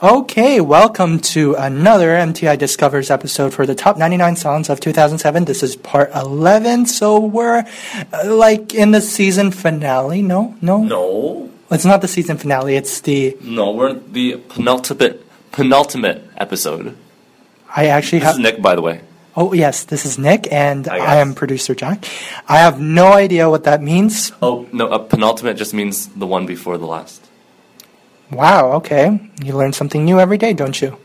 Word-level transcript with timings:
Okay, 0.00 0.60
welcome 0.60 1.18
to 1.18 1.54
another 1.54 2.10
MTI 2.10 2.56
Discovers 2.56 3.10
episode 3.10 3.52
for 3.52 3.66
the 3.66 3.74
top 3.74 3.96
99 3.98 4.36
songs 4.36 4.68
of 4.70 4.78
2007. 4.78 5.44
This 5.44 5.64
is 5.64 5.74
part 5.74 6.12
11, 6.14 6.86
so 6.86 7.18
we're 7.18 7.64
uh, 8.12 8.32
like 8.32 8.74
in 8.74 8.92
the 8.92 9.00
season 9.00 9.50
finale. 9.50 10.22
No, 10.22 10.54
no, 10.62 10.84
No, 10.84 11.50
It's 11.72 11.84
not 11.84 12.00
the 12.00 12.06
season 12.06 12.36
finale, 12.38 12.76
it's 12.76 13.00
the. 13.00 13.36
no, 13.42 13.72
we're 13.72 13.88
in 13.90 14.12
the 14.12 14.36
penultimate 14.48 15.24
penultimate 15.50 16.22
episode. 16.36 16.96
I 17.74 17.86
actually 17.86 18.20
This 18.20 18.26
have. 18.26 18.34
is 18.36 18.40
Nick, 18.40 18.62
by 18.62 18.76
the 18.76 18.82
way. 18.82 19.00
Oh, 19.34 19.52
yes, 19.52 19.82
this 19.84 20.04
is 20.06 20.16
Nick, 20.16 20.46
and 20.52 20.86
Hi, 20.86 20.98
I 20.98 21.16
am 21.16 21.34
producer 21.34 21.74
Jack. 21.74 22.04
I 22.48 22.58
have 22.58 22.80
no 22.80 23.12
idea 23.12 23.50
what 23.50 23.64
that 23.64 23.82
means. 23.82 24.30
Oh 24.40 24.68
no, 24.72 24.88
a 24.90 25.00
penultimate 25.02 25.56
just 25.56 25.74
means 25.74 26.06
the 26.06 26.26
one 26.26 26.46
before 26.46 26.78
the 26.78 26.86
last. 26.86 27.24
Wow, 28.30 28.72
okay. 28.74 29.30
You 29.42 29.56
learn 29.56 29.72
something 29.72 30.04
new 30.04 30.20
every 30.20 30.38
day, 30.38 30.52
don't 30.52 30.80
you? 30.80 30.96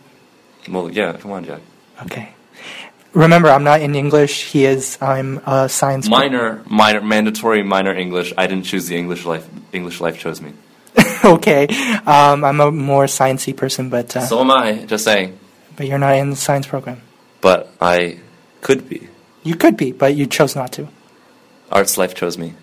Well, 0.70 0.90
yeah, 0.90 1.14
come 1.14 1.31
on, 1.31 1.45
Jack. 1.45 1.62
Okay. 2.04 2.34
Remember, 3.14 3.50
I'm 3.50 3.64
not 3.64 3.81
in 3.81 3.95
English. 3.95 4.52
He 4.52 4.66
is. 4.66 4.98
I'm 5.02 5.38
a 5.45 5.70
science. 5.70 6.09
Minor, 6.09 6.64
minor, 6.66 7.02
mandatory 7.02 7.62
minor 7.64 7.94
English. 7.94 8.34
I 8.38 8.48
didn't 8.48 8.66
choose 8.66 8.88
the 8.88 8.98
English 8.98 9.26
life. 9.26 9.48
English 9.72 10.02
life 10.02 10.17
chose 10.17 10.41
me. 10.41 10.54
okay. 11.26 11.67
Um, 12.05 12.44
I'm 12.44 12.59
a 12.59 12.72
more 12.72 13.05
sciencey 13.05 13.55
person, 13.55 13.90
but 13.90 14.16
uh, 14.17 14.26
So 14.26 14.40
am 14.42 14.50
I. 14.52 14.86
Just 14.86 15.03
saying. 15.05 15.38
but 15.76 15.88
you're 15.88 16.00
not 16.00 16.16
in 16.16 16.31
the 16.31 16.36
science 16.36 16.66
program. 16.67 17.02
But 17.42 17.72
I 17.80 18.20
could 18.62 18.90
be. 18.90 19.08
You 19.44 19.55
could 19.55 19.78
be, 19.78 19.92
but 19.92 20.16
you 20.16 20.26
chose 20.26 20.55
not 20.55 20.72
to. 20.73 20.88
Arts 21.72 21.98
life 21.98 22.16
chose 22.16 22.38
me. 22.38 22.53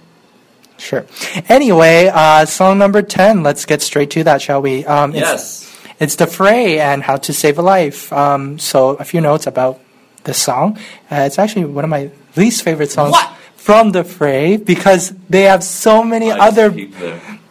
Sure. 0.80 1.04
Anyway, 1.48 2.10
uh, 2.12 2.46
song 2.46 2.78
number 2.78 3.02
10. 3.02 3.42
Let's 3.42 3.66
get 3.66 3.82
straight 3.82 4.10
to 4.12 4.24
that, 4.24 4.40
shall 4.42 4.62
we? 4.62 4.84
Um, 4.86 5.10
it's, 5.14 5.20
Yes. 5.20 5.76
It's 6.00 6.14
The 6.16 6.26
Fray 6.26 6.80
and 6.80 7.02
How 7.02 7.16
to 7.16 7.32
Save 7.32 7.58
a 7.58 7.62
Life. 7.62 8.10
Um, 8.12 8.58
so, 8.58 8.90
a 8.96 9.04
few 9.04 9.20
notes 9.20 9.46
about 9.46 9.78
the 10.24 10.32
song. 10.32 10.78
Uh, 11.10 11.28
it's 11.28 11.38
actually 11.38 11.66
one 11.66 11.84
of 11.84 11.90
my 11.90 12.10
least 12.36 12.62
favorite 12.62 12.90
songs 12.90 13.12
What? 13.12 13.36
from 13.56 13.92
The 13.92 14.04
Fray 14.04 14.56
because 14.56 15.12
they 15.28 15.42
have 15.42 15.62
so 15.62 16.02
many 16.02 16.32
I 16.32 16.38
other. 16.48 16.70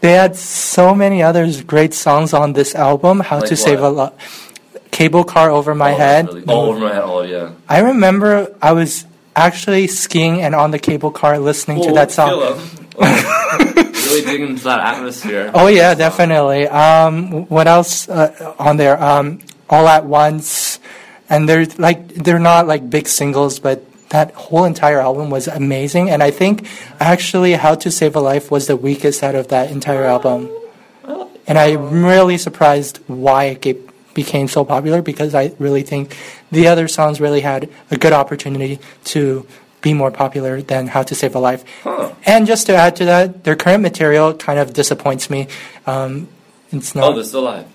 They 0.01 0.13
had 0.13 0.35
so 0.35 0.95
many 0.95 1.21
other 1.21 1.45
great 1.63 1.93
songs 1.93 2.33
on 2.33 2.53
this 2.53 2.73
album. 2.73 3.19
How 3.19 3.39
Like 3.39 3.49
to 3.49 3.55
Save 3.55 3.79
a 3.83 3.93
what? 3.93 4.13
Life. 4.17 4.45
Cable 4.91 5.23
Car 5.23 5.51
Over 5.51 5.75
My 5.75 5.93
Oh, 5.93 5.97
Head. 5.97 6.27
really- 6.27 6.43
Oh, 6.47 6.69
over 6.71 6.79
my 6.79 6.93
head. 6.93 7.03
Oh, 7.05 7.21
yeah. 7.21 7.49
I 7.69 7.79
remember 7.81 8.55
I 8.61 8.71
was 8.71 9.05
actually 9.35 9.85
skiing 9.87 10.41
and 10.41 10.55
on 10.55 10.71
the 10.71 10.79
cable 10.79 11.11
car 11.11 11.37
listening 11.37 11.83
to 11.83 11.89
Oh, 11.89 11.93
that 11.93 12.11
song. 12.11 12.59
Really 14.09 14.21
digging 14.25 14.49
into 14.49 14.63
that 14.63 14.79
atmosphere. 14.95 15.51
Oh 15.53 15.67
yeah, 15.67 15.93
definitely. 15.93 16.67
Um, 16.67 17.45
what 17.45 17.67
else 17.67 18.09
uh, 18.09 18.55
on 18.57 18.77
there? 18.77 19.01
Um, 19.01 19.39
All 19.69 19.87
at 19.87 20.03
once, 20.05 20.79
and 21.29 21.47
they're 21.47 21.67
like 21.77 22.07
they're 22.15 22.39
not 22.39 22.65
like 22.65 22.89
big 22.89 23.07
singles, 23.07 23.59
but 23.59 23.85
that 24.09 24.33
whole 24.33 24.65
entire 24.65 24.99
album 24.99 25.29
was 25.29 25.47
amazing. 25.47 26.09
And 26.09 26.23
I 26.23 26.31
think 26.31 26.67
actually, 26.99 27.53
How 27.53 27.75
to 27.75 27.91
Save 27.91 28.15
a 28.15 28.19
Life 28.19 28.49
was 28.49 28.65
the 28.65 28.75
weakest 28.75 29.21
out 29.21 29.35
of 29.35 29.49
that 29.49 29.69
entire 29.69 30.05
album. 30.05 30.49
And 31.45 31.57
I'm 31.57 32.03
really 32.05 32.37
surprised 32.37 32.97
why 33.07 33.57
it 33.61 33.89
became 34.13 34.47
so 34.47 34.65
popular 34.65 35.01
because 35.01 35.33
I 35.33 35.53
really 35.59 35.83
think 35.83 36.15
the 36.51 36.67
other 36.67 36.87
songs 36.87 37.21
really 37.21 37.41
had 37.41 37.69
a 37.89 37.97
good 37.97 38.13
opportunity 38.13 38.79
to 39.05 39.45
be 39.81 39.93
more 39.93 40.11
popular 40.11 40.61
than 40.61 40.87
How 40.87 41.03
to 41.03 41.15
Save 41.15 41.35
a 41.35 41.39
Life. 41.39 41.63
Huh. 41.83 42.13
And 42.25 42.45
just 42.45 42.67
to 42.67 42.75
add 42.75 42.95
to 42.97 43.05
that, 43.05 43.43
their 43.43 43.55
current 43.55 43.81
material 43.81 44.33
kind 44.33 44.59
of 44.59 44.73
disappoints 44.73 45.29
me. 45.29 45.47
Um, 45.87 46.27
it's 46.71 46.93
not. 46.95 47.11
Oh, 47.11 47.15
they're 47.15 47.23
still 47.23 47.41
alive. 47.41 47.65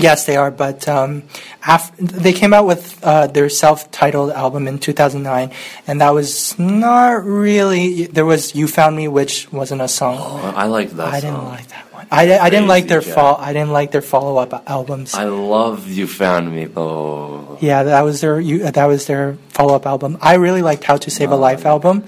Yes, 0.00 0.26
they 0.26 0.36
are. 0.36 0.50
But 0.50 0.86
um, 0.88 1.24
af- 1.66 1.92
they 1.98 2.32
came 2.32 2.54
out 2.54 2.66
with 2.66 2.98
uh, 3.02 3.26
their 3.26 3.48
self-titled 3.48 4.30
album 4.30 4.66
in 4.68 4.78
2009, 4.78 5.50
and 5.86 6.00
that 6.00 6.10
was 6.14 6.58
not 6.58 7.24
really. 7.24 8.06
There 8.06 8.24
was 8.26 8.54
"You 8.54 8.68
Found 8.68 8.96
Me," 8.96 9.08
which 9.08 9.50
wasn't 9.52 9.82
a 9.82 9.88
song. 9.88 10.16
Oh, 10.18 10.52
I 10.56 10.66
like 10.66 10.90
that 10.90 11.08
I 11.14 11.20
song. 11.20 11.30
didn't 11.32 11.44
like 11.48 11.66
that 11.68 11.84
one. 11.92 12.06
I, 12.10 12.38
I 12.38 12.48
didn't 12.48 12.68
like 12.68 12.86
their 12.88 13.02
fall. 13.02 13.36
I 13.36 13.52
didn't 13.52 13.72
like 13.72 13.90
their 13.90 14.00
follow-up 14.02 14.64
albums. 14.70 15.14
I 15.14 15.24
love 15.24 15.88
You 15.90 16.06
Found 16.06 16.54
Me, 16.54 16.64
though. 16.64 17.58
yeah, 17.60 17.82
that 17.82 18.02
was 18.02 18.20
their 18.22 18.40
you, 18.40 18.70
that 18.70 18.86
was 18.86 19.06
their 19.06 19.34
follow-up 19.50 19.84
album. 19.84 20.16
I 20.22 20.34
really 20.34 20.62
liked 20.62 20.84
"How 20.84 20.96
to 20.96 21.10
Save 21.10 21.32
a 21.32 21.36
Life" 21.36 21.66
album, 21.66 22.04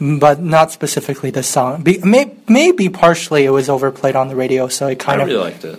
but 0.00 0.40
not 0.40 0.72
specifically 0.72 1.30
the 1.30 1.42
song. 1.42 1.82
Be, 1.82 1.98
may, 1.98 2.34
maybe 2.48 2.88
partially 2.88 3.44
it 3.44 3.50
was 3.50 3.68
overplayed 3.68 4.16
on 4.16 4.28
the 4.28 4.34
radio, 4.36 4.66
so 4.68 4.88
it 4.88 4.92
I 4.92 5.04
kind 5.04 5.20
of 5.22 5.28
really 5.28 5.40
liked 5.52 5.64
it. 5.64 5.78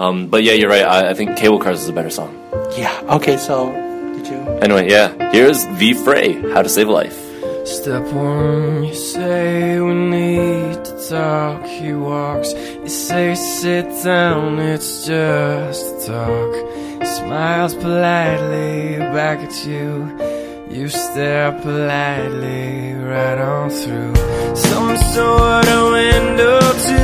Um, 0.00 0.28
but 0.28 0.42
yeah, 0.42 0.54
you're 0.54 0.70
right. 0.70 0.82
I, 0.82 1.10
I 1.10 1.14
think 1.14 1.36
Cable 1.36 1.58
Cars 1.60 1.82
is 1.82 1.88
a 1.88 1.92
better 1.92 2.08
song. 2.10 2.32
yeah. 2.76 2.94
Okay, 3.16 3.36
so 3.36 3.70
did 4.16 4.26
you? 4.32 4.38
Anyway, 4.64 4.88
yeah. 4.88 5.08
Here's 5.30 5.60
The 5.80 5.92
Fray, 6.04 6.28
How 6.52 6.62
to 6.62 6.68
Save 6.70 6.88
a 6.88 6.92
Life. 6.92 7.18
Step 7.66 8.04
one, 8.14 8.84
you 8.84 8.94
say 8.94 9.78
we 9.80 9.92
need 9.94 10.82
to 10.88 10.94
talk. 11.10 11.64
He 11.66 11.92
walks, 11.92 12.54
you 12.54 12.88
say 12.88 13.34
sit 13.34 13.86
down, 14.02 14.58
it's 14.58 15.06
just 15.06 15.84
a 15.86 16.06
talk. 16.12 16.52
He 17.00 17.06
smiles 17.06 17.74
politely 17.74 18.96
back 19.16 19.38
at 19.40 19.56
you. 19.66 19.86
You 20.70 20.88
stare 20.88 21.52
politely 21.60 22.94
right 22.94 23.38
on 23.38 23.68
through 23.70 24.14
some 24.56 24.96
sort 25.14 25.68
of 25.68 25.82
window 25.92 26.58
to 26.88 26.98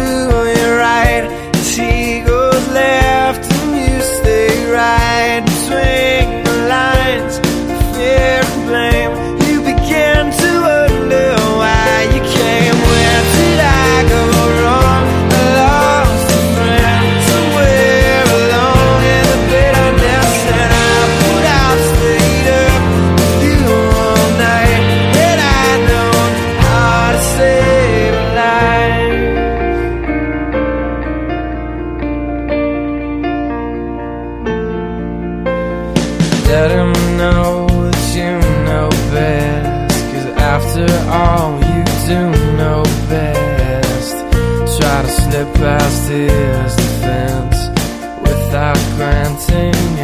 your 0.58 0.78
right. 0.78 1.24
As 1.54 1.76
he 1.76 2.20
goes 2.20 2.25
left 2.76 3.44
and 3.52 3.72
you 3.84 4.00
stay 4.18 4.52
right 4.78 5.42
between 5.50 6.25
past 45.54 46.08
his 46.08 46.76
defense 46.76 47.58
without 48.22 48.78
granting 48.96 49.95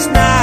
he's 0.00 0.06
just 0.06 0.39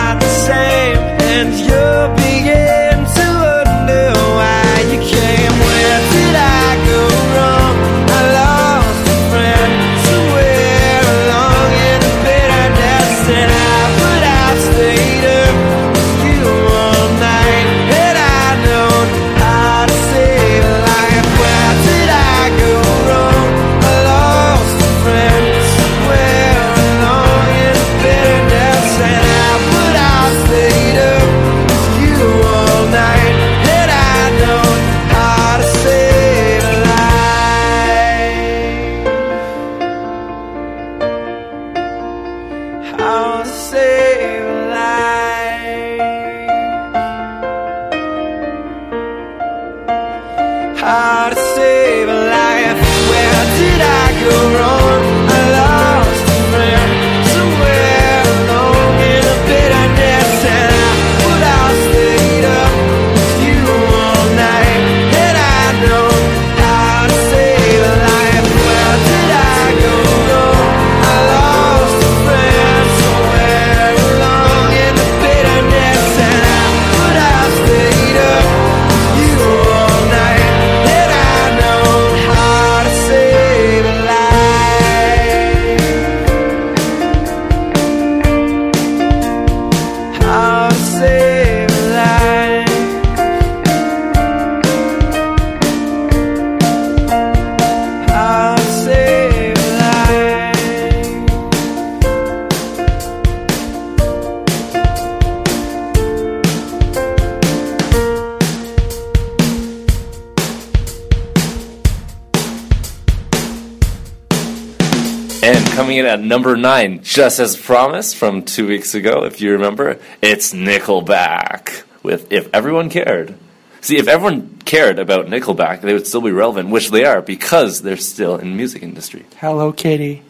at 116.08 116.20
number 116.20 116.56
nine, 116.58 117.04
just 117.04 117.40
as 117.40 117.56
promised 117.56 118.16
from 118.16 118.44
two 118.44 118.68
weeks 118.68 118.96
ago, 118.96 119.24
if 119.26 119.42
you 119.42 119.52
remember, 119.52 120.00
it's 120.22 120.54
Nickelback 120.54 121.84
with 122.04 122.32
If 122.32 122.50
Everyone 122.54 122.90
Cared. 122.90 123.36
See, 123.82 123.98
if 123.98 124.08
everyone 124.08 124.58
cared 124.66 125.00
about 125.00 125.28
Nickelback, 125.28 125.82
they 125.82 125.94
would 125.94 126.08
still 126.08 126.22
be 126.22 126.32
relevant, 126.32 126.70
which 126.70 126.90
they 126.90 127.06
are 127.06 127.22
because 127.22 127.84
they're 127.84 127.96
still 127.96 128.36
in 128.36 128.50
the 128.50 128.56
music 128.56 128.82
industry 128.84 129.26
Hello 129.38 129.72
Kitty, 129.72 130.24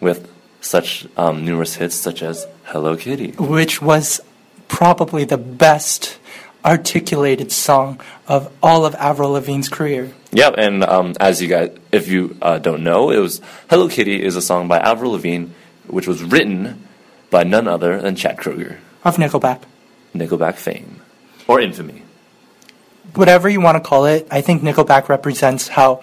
with 0.00 0.30
such 0.60 1.06
um, 1.16 1.44
numerous 1.44 1.76
hits 1.76 1.94
such 1.94 2.22
as 2.22 2.46
Hello 2.64 2.96
Kitty. 2.96 3.32
which 3.32 3.80
was 3.80 4.20
probably 4.68 5.24
the 5.24 5.38
best 5.38 6.18
articulated 6.64 7.50
song 7.50 8.00
of 8.28 8.52
all 8.62 8.84
of 8.84 8.94
Avril 8.96 9.30
Lavigne's 9.32 9.68
career. 9.68 10.12
Yep, 10.32 10.54
and 10.56 10.82
um, 10.84 11.14
as 11.20 11.42
you 11.42 11.48
guys, 11.48 11.76
if 11.92 12.08
you 12.08 12.36
uh, 12.40 12.58
don't 12.58 12.82
know, 12.82 13.10
it 13.10 13.18
was 13.18 13.40
Hello 13.68 13.88
Kitty 13.88 14.22
is 14.22 14.34
a 14.34 14.42
song 14.42 14.66
by 14.66 14.78
Avril 14.78 15.12
Lavigne, 15.12 15.48
which 15.86 16.06
was 16.06 16.22
written 16.22 16.86
by 17.30 17.44
none 17.44 17.68
other 17.68 18.00
than 18.00 18.16
Chad 18.16 18.38
Kroeger, 18.38 18.78
Of 19.04 19.16
Nickelback. 19.16 19.62
Nickelback 20.14 20.54
fame 20.56 21.00
or 21.48 21.60
infamy. 21.60 22.02
whatever 23.14 23.48
you 23.48 23.60
want 23.60 23.76
to 23.76 23.86
call 23.86 24.06
it, 24.06 24.26
I 24.30 24.40
think 24.40 24.62
Nickelback 24.62 25.08
represents 25.08 25.68
how 25.68 26.00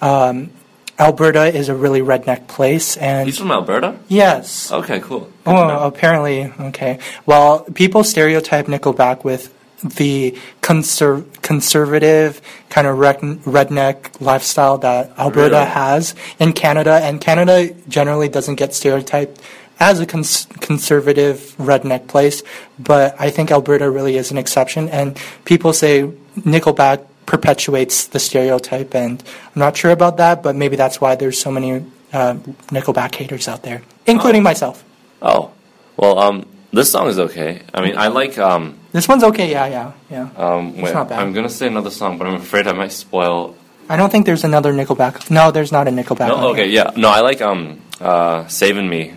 um, 0.00 0.50
Alberta 0.98 1.46
is 1.46 1.68
a 1.68 1.74
really 1.74 2.00
redneck 2.00 2.48
place. 2.48 2.96
And 2.96 3.26
He's 3.28 3.38
from 3.38 3.50
Alberta. 3.52 3.98
yes, 4.08 4.70
Okay, 4.72 5.00
cool. 5.00 5.30
Good 5.44 5.54
oh, 5.54 5.86
apparently, 5.86 6.52
okay. 6.70 6.98
Well, 7.26 7.60
people 7.74 8.02
stereotype 8.04 8.66
Nickelback 8.66 9.24
with 9.24 9.54
the 9.82 10.36
conser- 10.60 11.24
conservative 11.42 12.40
kind 12.68 12.86
of 12.86 12.98
rec- 12.98 13.20
redneck 13.20 14.20
lifestyle 14.20 14.78
that 14.78 15.12
Alberta 15.18 15.54
Really? 15.56 15.66
has 15.66 16.14
in 16.38 16.52
Canada, 16.52 17.00
and 17.02 17.20
Canada 17.20 17.74
generally 17.88 18.28
doesn't 18.28 18.56
get 18.56 18.74
stereotyped 18.74 19.40
as 19.80 20.00
a 20.00 20.06
cons- 20.06 20.46
conservative 20.60 21.54
redneck 21.58 22.08
place, 22.08 22.42
but 22.78 23.14
I 23.20 23.30
think 23.30 23.50
Alberta 23.52 23.88
really 23.90 24.16
is 24.16 24.30
an 24.32 24.38
exception, 24.38 24.88
and 24.88 25.16
people 25.44 25.72
say 25.72 26.10
Nickelback 26.38 27.04
perpetuates 27.26 28.06
the 28.08 28.18
stereotype, 28.18 28.94
and 28.94 29.22
I'm 29.54 29.60
not 29.60 29.76
sure 29.76 29.92
about 29.92 30.16
that, 30.16 30.42
but 30.42 30.56
maybe 30.56 30.74
that's 30.76 31.00
why 31.00 31.14
there's 31.14 31.38
so 31.38 31.50
many 31.52 31.84
uh, 32.12 32.34
Nickelback 32.72 33.14
haters 33.14 33.46
out 33.46 33.62
there, 33.62 33.82
including 34.06 34.42
myself. 34.42 34.82
Oh, 35.22 35.52
well, 35.96 36.18
um, 36.18 36.46
this 36.72 36.90
song 36.92 37.08
is 37.08 37.18
okay. 37.18 37.62
I 37.72 37.80
mean, 37.80 37.96
I 37.96 38.08
like 38.08 38.38
um, 38.38 38.78
This 38.92 39.08
one's 39.08 39.24
okay, 39.24 39.50
yeah, 39.50 39.66
yeah, 39.66 39.92
yeah. 40.10 40.28
um, 40.36 40.76
wait, 40.76 40.94
not 40.94 41.08
bad. 41.08 41.18
I'm 41.20 41.32
gonna 41.32 41.48
say 41.48 41.66
another 41.66 41.90
song, 41.90 42.18
but 42.18 42.26
I'm 42.26 42.34
afraid 42.34 42.66
I 42.66 42.72
might 42.72 42.92
spoil. 42.92 43.54
I 43.88 43.96
don't 43.96 44.10
think 44.10 44.26
there's 44.26 44.44
another 44.44 44.72
Nickelback. 44.72 45.30
No, 45.30 45.50
there's 45.50 45.72
not 45.72 45.88
a 45.88 45.90
Nickelback. 45.90 46.28
No, 46.28 46.48
okay, 46.50 46.68
here. 46.68 46.84
yeah, 46.84 46.92
no, 46.96 47.08
I 47.08 47.20
like 47.20 47.40
um, 47.40 47.80
uh, 48.00 48.46
"Saving 48.48 48.88
Me." 48.88 49.14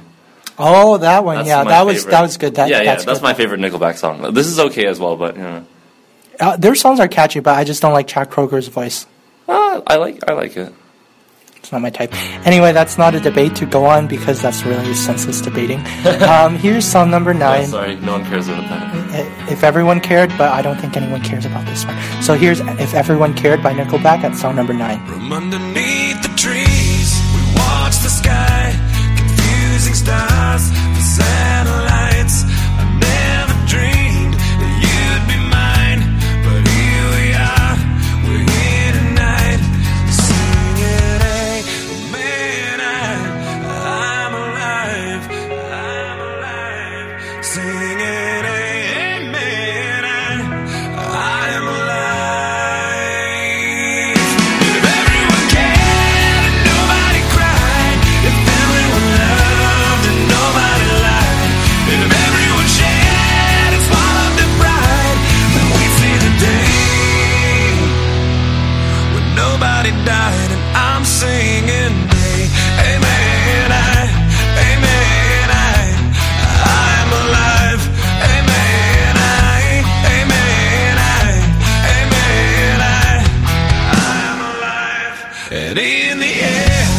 Oh, 0.57 0.97
that 0.97 1.23
one. 1.25 1.37
That's 1.37 1.47
yeah, 1.47 1.63
that 1.63 1.85
was 1.85 2.05
that 2.05 2.21
was 2.21 2.37
good. 2.37 2.55
That, 2.55 2.69
yeah, 2.69 2.77
yeah, 2.81 2.91
that's, 2.95 3.05
that's 3.05 3.21
my 3.21 3.33
favorite 3.33 3.59
Nickelback 3.59 3.97
song. 3.97 4.33
This 4.33 4.47
is 4.47 4.59
okay 4.59 4.85
as 4.85 4.99
well, 4.99 5.15
but 5.17 5.35
you 5.35 5.43
know, 5.43 5.65
Uh, 6.39 6.55
their 6.57 6.75
songs 6.75 6.99
are 6.99 7.07
catchy, 7.07 7.39
but 7.39 7.55
I 7.57 7.63
just 7.63 7.81
don't 7.81 7.93
like 7.93 8.07
Chad 8.07 8.29
Kroeger's 8.29 8.67
voice. 8.67 9.05
uh, 9.49 9.81
I 9.85 9.95
like, 9.97 10.23
I 10.29 10.33
like 10.33 10.55
it. 10.57 10.73
It's 11.61 11.71
not 11.71 11.81
my 11.81 11.91
type. 11.91 12.11
Anyway, 12.45 12.71
that's 12.71 12.97
not 12.97 13.13
a 13.13 13.19
debate 13.19 13.55
to 13.57 13.67
go 13.67 13.85
on 13.85 14.07
because 14.07 14.41
that's 14.41 14.65
really 14.65 14.95
senseless 14.95 15.41
debating. 15.41 15.79
um, 16.27 16.55
here's 16.55 16.85
song 16.85 17.11
number 17.11 17.29
Oh, 17.31 17.37
nine. 17.37 17.67
sorry, 17.67 17.95
no 17.97 18.13
one 18.13 18.25
cares 18.25 18.47
about 18.47 18.67
that. 18.69 19.47
If 19.51 19.63
everyone 19.63 19.99
cared, 19.99 20.29
but 20.39 20.49
I 20.51 20.63
don't 20.63 20.77
think 20.81 20.97
anyone 20.97 21.21
cares 21.21 21.45
about 21.45 21.65
this 21.67 21.85
one. 21.85 21.95
So 22.23 22.33
here's 22.33 22.61
If 22.61 22.95
Everyone 22.95 23.35
Cared 23.35 23.61
by 23.61 23.73
Nickelback 23.73 24.23
at 24.23 24.35
song 24.35 24.55
number 24.55 24.73
nine. 24.73 25.05
From 25.05 25.31
underneath 25.31 26.21
the 26.23 26.33
trees, 26.35 27.09
we 27.35 27.41
watch 27.55 27.95
the 28.01 28.09
sky, 28.09 28.73
confusing 29.17 29.93
stars 29.93 30.67
for 30.71 31.01
satellites. 31.01 31.90
And 85.53 85.77
in 85.77 86.19
the 86.19 86.27
air, 86.27 86.90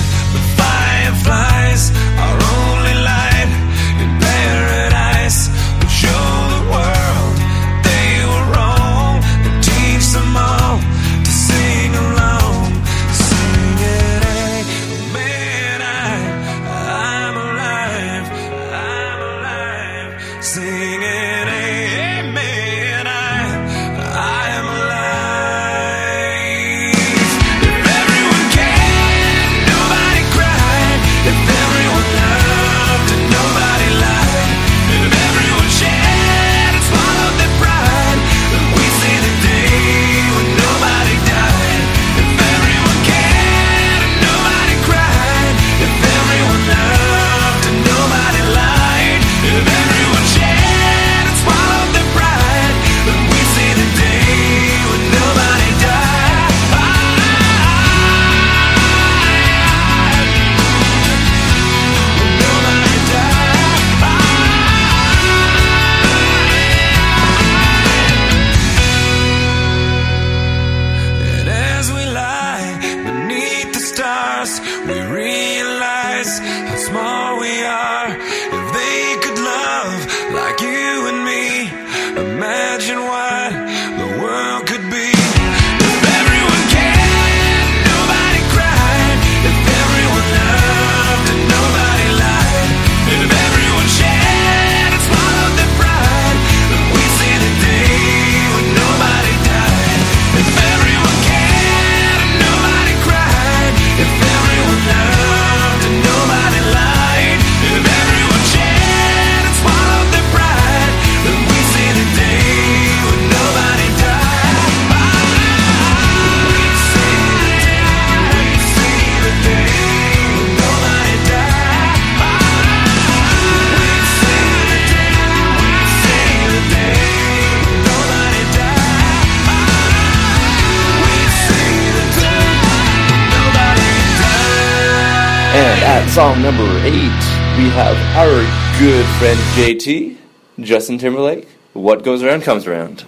at 135.92 136.08
song 136.08 136.40
number 136.40 136.64
eight, 136.84 137.22
we 137.58 137.68
have 137.68 137.94
our 138.16 138.40
good 138.80 139.04
friend 139.18 139.38
JT, 139.52 140.16
Justin 140.60 140.96
Timberlake. 140.96 141.46
What 141.74 142.02
goes 142.02 142.22
around 142.22 142.44
comes 142.44 142.66
around. 142.66 143.04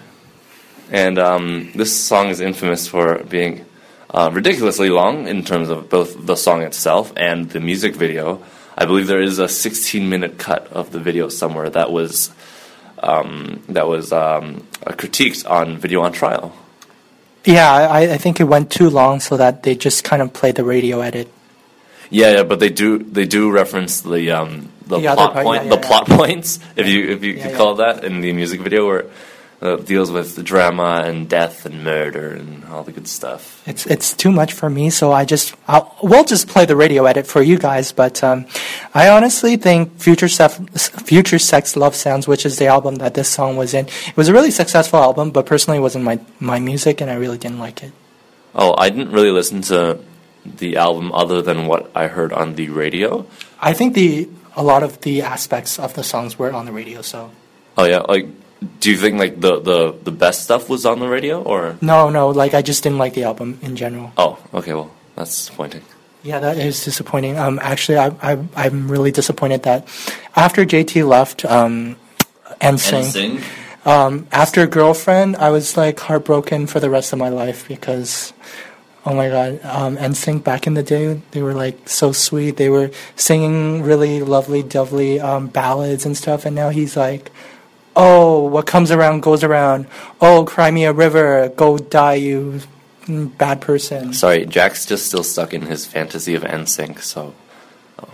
And 0.91 1.17
um, 1.17 1.71
this 1.73 1.99
song 1.99 2.29
is 2.29 2.39
infamous 2.39 2.87
for 2.87 3.23
being 3.23 3.65
uh, 4.11 4.29
ridiculously 4.31 4.91
long 4.91 5.27
in 5.27 5.43
terms 5.43 5.69
of 5.69 5.89
both 5.89 6.27
the 6.27 6.35
song 6.35 6.61
itself 6.61 7.11
and 7.17 7.49
the 7.49 7.59
music 7.59 7.95
video. 7.95 8.43
I 8.77 8.85
believe 8.85 9.07
there 9.07 9.23
is 9.23 9.39
a 9.39 9.49
16 9.49 10.07
minute 10.07 10.37
cut 10.37 10.67
of 10.67 10.91
the 10.91 10.99
video 10.99 11.27
somewhere 11.27 11.71
that 11.71 11.91
was 11.91 12.29
um, 12.99 13.63
that 13.67 13.87
was 13.87 14.13
um, 14.13 14.67
critiqued 14.85 15.49
on 15.49 15.79
Video 15.79 16.01
on 16.01 16.11
Trial. 16.11 16.55
Yeah, 17.45 17.71
I, 17.71 18.13
I 18.13 18.17
think 18.17 18.39
it 18.39 18.43
went 18.43 18.69
too 18.69 18.91
long, 18.91 19.21
so 19.21 19.37
that 19.37 19.63
they 19.63 19.73
just 19.73 20.03
kind 20.03 20.21
of 20.21 20.33
played 20.33 20.53
the 20.53 20.63
radio 20.63 21.01
edit. 21.01 21.31
Yeah, 22.09 22.31
yeah, 22.35 22.43
but 22.43 22.59
they 22.59 22.69
do 22.69 22.99
they 22.99 23.25
do 23.25 23.51
reference 23.51 24.01
the 24.01 24.31
um, 24.31 24.69
the, 24.87 24.99
The 24.99 25.07
other 25.07 25.15
plot 25.17 25.33
part, 25.33 25.45
point 25.45 25.63
yeah, 25.63 25.69
the 25.75 25.81
yeah, 25.81 25.87
plot 25.87 26.07
points 26.07 26.59
if 26.75 26.87
you 26.87 27.09
if 27.09 27.23
you 27.23 27.33
Yeah, 27.33 27.43
could 27.43 27.51
yeah. 27.51 27.57
call 27.57 27.73
it 27.73 27.77
that 27.77 28.03
in 28.03 28.21
the 28.21 28.31
music 28.33 28.61
video 28.61 28.85
where 28.85 29.05
it 29.61 29.85
deals 29.87 30.11
with 30.11 30.43
drama 30.43 31.01
and 31.05 31.27
death 31.29 31.65
and 31.65 31.83
murder 31.83 32.29
and 32.29 32.63
all 32.65 32.83
the 32.83 32.91
good 32.91 33.07
stuff. 33.07 33.63
It's 33.65 33.85
it's 33.87 34.13
too 34.13 34.29
much 34.31 34.53
for 34.53 34.69
me, 34.69 34.91
so 34.91 35.11
I 35.11 35.25
just 35.25 35.55
I'll, 35.67 35.95
we'll 36.03 36.25
just 36.25 36.47
play 36.47 36.65
the 36.65 36.75
radio 36.75 37.05
edit 37.05 37.25
for 37.25 37.41
you 37.41 37.57
guys. 37.57 37.91
But 37.91 38.23
um, 38.23 38.45
I 38.93 39.09
honestly 39.09 39.55
think 39.57 39.97
Future 39.97 40.27
Sex, 40.27 40.59
Future 41.05 41.39
Sex 41.39 41.75
Love 41.75 41.95
Sounds, 41.95 42.27
which 42.27 42.45
is 42.45 42.57
the 42.57 42.67
album 42.67 42.95
that 42.95 43.13
this 43.15 43.29
song 43.29 43.55
was 43.57 43.73
in, 43.73 43.87
it 43.87 44.15
was 44.17 44.27
a 44.27 44.33
really 44.33 44.51
successful 44.51 44.99
album. 44.99 45.31
But 45.31 45.45
personally, 45.47 45.79
it 45.79 45.81
wasn't 45.81 46.03
my 46.03 46.19
my 46.39 46.59
music, 46.59 47.01
and 47.01 47.09
I 47.09 47.15
really 47.15 47.37
didn't 47.39 47.59
like 47.59 47.81
it. 47.81 47.91
Oh, 48.53 48.75
I 48.77 48.89
didn't 48.89 49.11
really 49.11 49.31
listen 49.31 49.61
to 49.63 49.97
the 50.45 50.77
album 50.77 51.11
other 51.11 51.41
than 51.41 51.67
what 51.67 51.89
I 51.95 52.07
heard 52.07 52.31
on 52.31 52.55
the 52.55 52.69
radio. 52.69 53.25
I 53.59 53.73
think 53.73 53.93
the 53.93 54.29
a 54.55 54.63
lot 54.63 54.83
of 54.83 55.01
the 55.01 55.21
aspects 55.21 55.79
of 55.79 55.93
the 55.95 56.03
songs 56.03 56.39
were 56.39 56.53
on 56.53 56.65
the 56.65 56.71
radio. 56.71 57.01
So 57.01 57.31
Oh 57.77 57.85
yeah, 57.85 57.99
like 57.99 58.27
do 58.79 58.91
you 58.91 58.97
think 58.97 59.19
like 59.19 59.41
the 59.41 59.59
the 59.59 59.95
the 60.03 60.11
best 60.11 60.43
stuff 60.43 60.69
was 60.69 60.85
on 60.85 60.99
the 60.99 61.07
radio 61.07 61.41
or 61.41 61.77
no, 61.81 62.09
no, 62.09 62.29
like 62.29 62.53
I 62.53 62.61
just 62.61 62.83
didn't 62.83 62.97
like 62.97 63.13
the 63.13 63.23
album 63.23 63.59
in 63.61 63.75
general. 63.75 64.11
Oh, 64.17 64.39
okay, 64.53 64.73
well, 64.73 64.91
that's 65.15 65.35
disappointing. 65.35 65.81
Yeah, 66.23 66.39
that 66.39 66.57
is 66.57 66.83
disappointing. 66.83 67.37
Um, 67.37 67.59
actually, 67.61 67.97
I, 67.99 68.07
I 68.21 68.39
I'm 68.55 68.89
really 68.89 69.11
disappointed 69.11 69.63
that 69.63 69.87
after 70.35 70.65
JT 70.65 71.07
left, 71.07 71.45
um, 71.45 71.97
NSYNC, 72.61 73.43
um, 73.85 74.27
after 74.31 74.65
girlfriend, 74.65 75.35
I 75.35 75.51
was 75.51 75.77
like 75.77 75.99
heartbroken 75.99 76.65
for 76.65 76.79
the 76.79 76.89
rest 76.89 77.13
of 77.13 77.19
my 77.19 77.29
life 77.29 77.67
because, 77.67 78.33
oh 79.05 79.13
my 79.13 79.29
god, 79.29 79.63
um, 79.63 79.97
NSYNC 79.97 80.43
back 80.43 80.67
in 80.67 80.73
the 80.73 80.83
day, 80.83 81.21
they 81.31 81.41
were 81.41 81.53
like 81.53 81.87
so 81.87 82.11
sweet. 82.11 82.57
They 82.57 82.69
were 82.69 82.91
singing 83.15 83.83
really 83.83 84.21
lovely, 84.21 84.63
dovely 84.63 85.19
um, 85.19 85.47
ballads 85.47 86.05
and 86.05 86.17
stuff, 86.17 86.45
and 86.45 86.55
now 86.55 86.69
he's 86.69 86.97
like, 86.97 87.31
oh, 87.95 88.43
what 88.43 88.65
comes 88.65 88.91
around 88.91 89.21
goes 89.21 89.43
around. 89.43 89.87
Oh, 90.19 90.45
cry 90.45 90.71
me 90.71 90.85
a 90.85 90.93
river, 90.93 91.49
go 91.55 91.77
die, 91.77 92.15
you 92.15 92.61
bad 93.07 93.61
person. 93.61 94.13
Sorry, 94.13 94.45
Jack's 94.45 94.85
just 94.85 95.07
still 95.07 95.23
stuck 95.23 95.53
in 95.53 95.61
his 95.63 95.85
fantasy 95.85 96.35
of 96.35 96.43
NSYNC, 96.43 96.99
so 96.99 97.35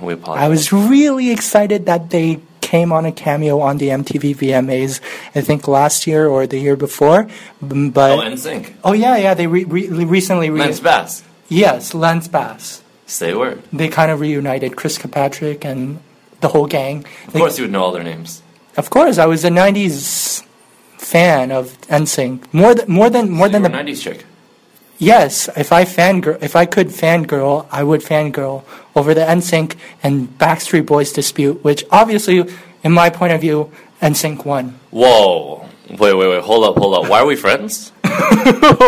we 0.01 0.13
apologize. 0.13 0.43
I 0.43 0.49
was 0.49 0.73
really 0.73 1.31
excited 1.31 1.85
that 1.85 2.09
they 2.09 2.41
came 2.71 2.91
on 2.97 3.03
a 3.05 3.11
cameo 3.11 3.59
on 3.59 3.77
the 3.77 3.89
MTV 3.89 4.25
VMAs. 4.39 5.01
I 5.35 5.41
think 5.41 5.67
last 5.67 6.07
year 6.07 6.23
or 6.33 6.47
the 6.47 6.57
year 6.57 6.77
before. 6.77 7.27
Mm, 7.63 7.91
but 7.93 8.11
Oh, 8.17 8.21
NSYNC. 8.21 8.63
oh 8.87 8.93
yeah, 8.93 9.17
yeah, 9.17 9.33
they 9.33 9.47
re- 9.47 9.65
re- 9.65 9.89
recently 10.17 10.49
re- 10.49 10.61
Lance 10.61 10.79
Bass. 10.79 11.23
yes, 11.49 11.93
Lance 11.93 12.27
Bass. 12.29 12.81
Say 13.05 13.31
a 13.31 13.37
word. 13.37 13.61
They 13.73 13.89
kind 13.89 14.09
of 14.09 14.21
reunited 14.21 14.77
Chris 14.79 14.97
Kirkpatrick 14.97 15.65
and 15.65 15.99
the 16.39 16.47
whole 16.53 16.65
gang. 16.77 17.03
Of 17.27 17.33
They- 17.33 17.39
course, 17.43 17.57
you 17.59 17.65
would 17.65 17.73
know 17.75 17.83
all 17.83 17.91
their 17.91 18.07
names. 18.13 18.41
of 18.77 18.89
course, 18.89 19.17
I 19.17 19.25
was 19.27 19.43
a 19.43 19.49
'90s 19.51 20.43
fan 20.97 21.51
of 21.51 21.75
NSYNC 21.89 22.39
more 22.53 22.73
than 22.73 22.87
more 22.89 23.09
than 23.09 23.29
more 23.29 23.47
So 23.47 23.51
than 23.53 23.63
the 23.63 23.69
90s 23.69 23.99
chick. 24.05 24.19
Yes, 25.01 25.49
if 25.57 25.71
I 25.71 25.83
fangirl, 25.83 26.37
if 26.43 26.55
I 26.55 26.67
could 26.67 26.89
fangirl, 26.89 27.65
I 27.71 27.81
would 27.81 28.01
fangirl 28.01 28.63
over 28.95 29.15
the 29.15 29.21
NSYNC 29.21 29.75
and 30.03 30.29
Backstreet 30.37 30.85
Boys 30.85 31.11
dispute, 31.11 31.63
which 31.63 31.83
obviously, 31.89 32.45
in 32.83 32.91
my 32.91 33.09
point 33.09 33.33
of 33.33 33.41
view, 33.41 33.71
NSYNC 33.99 34.45
won. 34.45 34.79
Whoa. 34.91 35.67
Wait, 35.89 36.13
wait, 36.13 36.15
wait. 36.15 36.43
Hold 36.43 36.65
up, 36.65 36.77
hold 36.77 36.93
up. 36.93 37.09
Why 37.09 37.21
are 37.21 37.25
we 37.25 37.35
friends? 37.35 37.89
Whoa, 38.03 38.13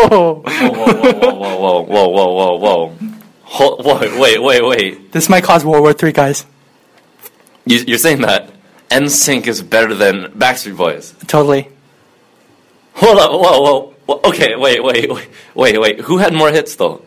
whoa, 0.08 0.42
whoa, 0.44 1.34
whoa, 1.34 1.82
whoa, 1.82 1.82
whoa, 1.82 2.08
whoa, 2.08 2.32
whoa, 2.32 2.56
whoa. 2.58 2.96
Hold, 3.42 3.84
wait, 3.84 4.16
wait, 4.16 4.40
wait, 4.40 4.64
wait. 4.64 5.10
this 5.10 5.28
might 5.28 5.42
cause 5.42 5.64
World 5.64 5.82
War 5.82 5.92
Three, 5.92 6.12
guys. 6.12 6.46
You, 7.66 7.78
you're 7.88 7.98
saying 7.98 8.20
that 8.20 8.52
NSYNC 8.88 9.48
is 9.48 9.62
better 9.62 9.96
than 9.96 10.26
Backstreet 10.30 10.76
Boys? 10.76 11.12
Totally. 11.26 11.70
Hold 12.92 13.18
up, 13.18 13.32
whoa, 13.32 13.60
whoa. 13.60 13.93
Whoa. 14.06 14.20
Okay, 14.24 14.56
wait, 14.56 14.82
wait, 14.82 15.10
wait, 15.10 15.28
wait, 15.54 15.78
wait. 15.80 16.00
Who 16.00 16.18
had 16.18 16.32
more 16.32 16.50
hits 16.50 16.76
though? 16.76 17.02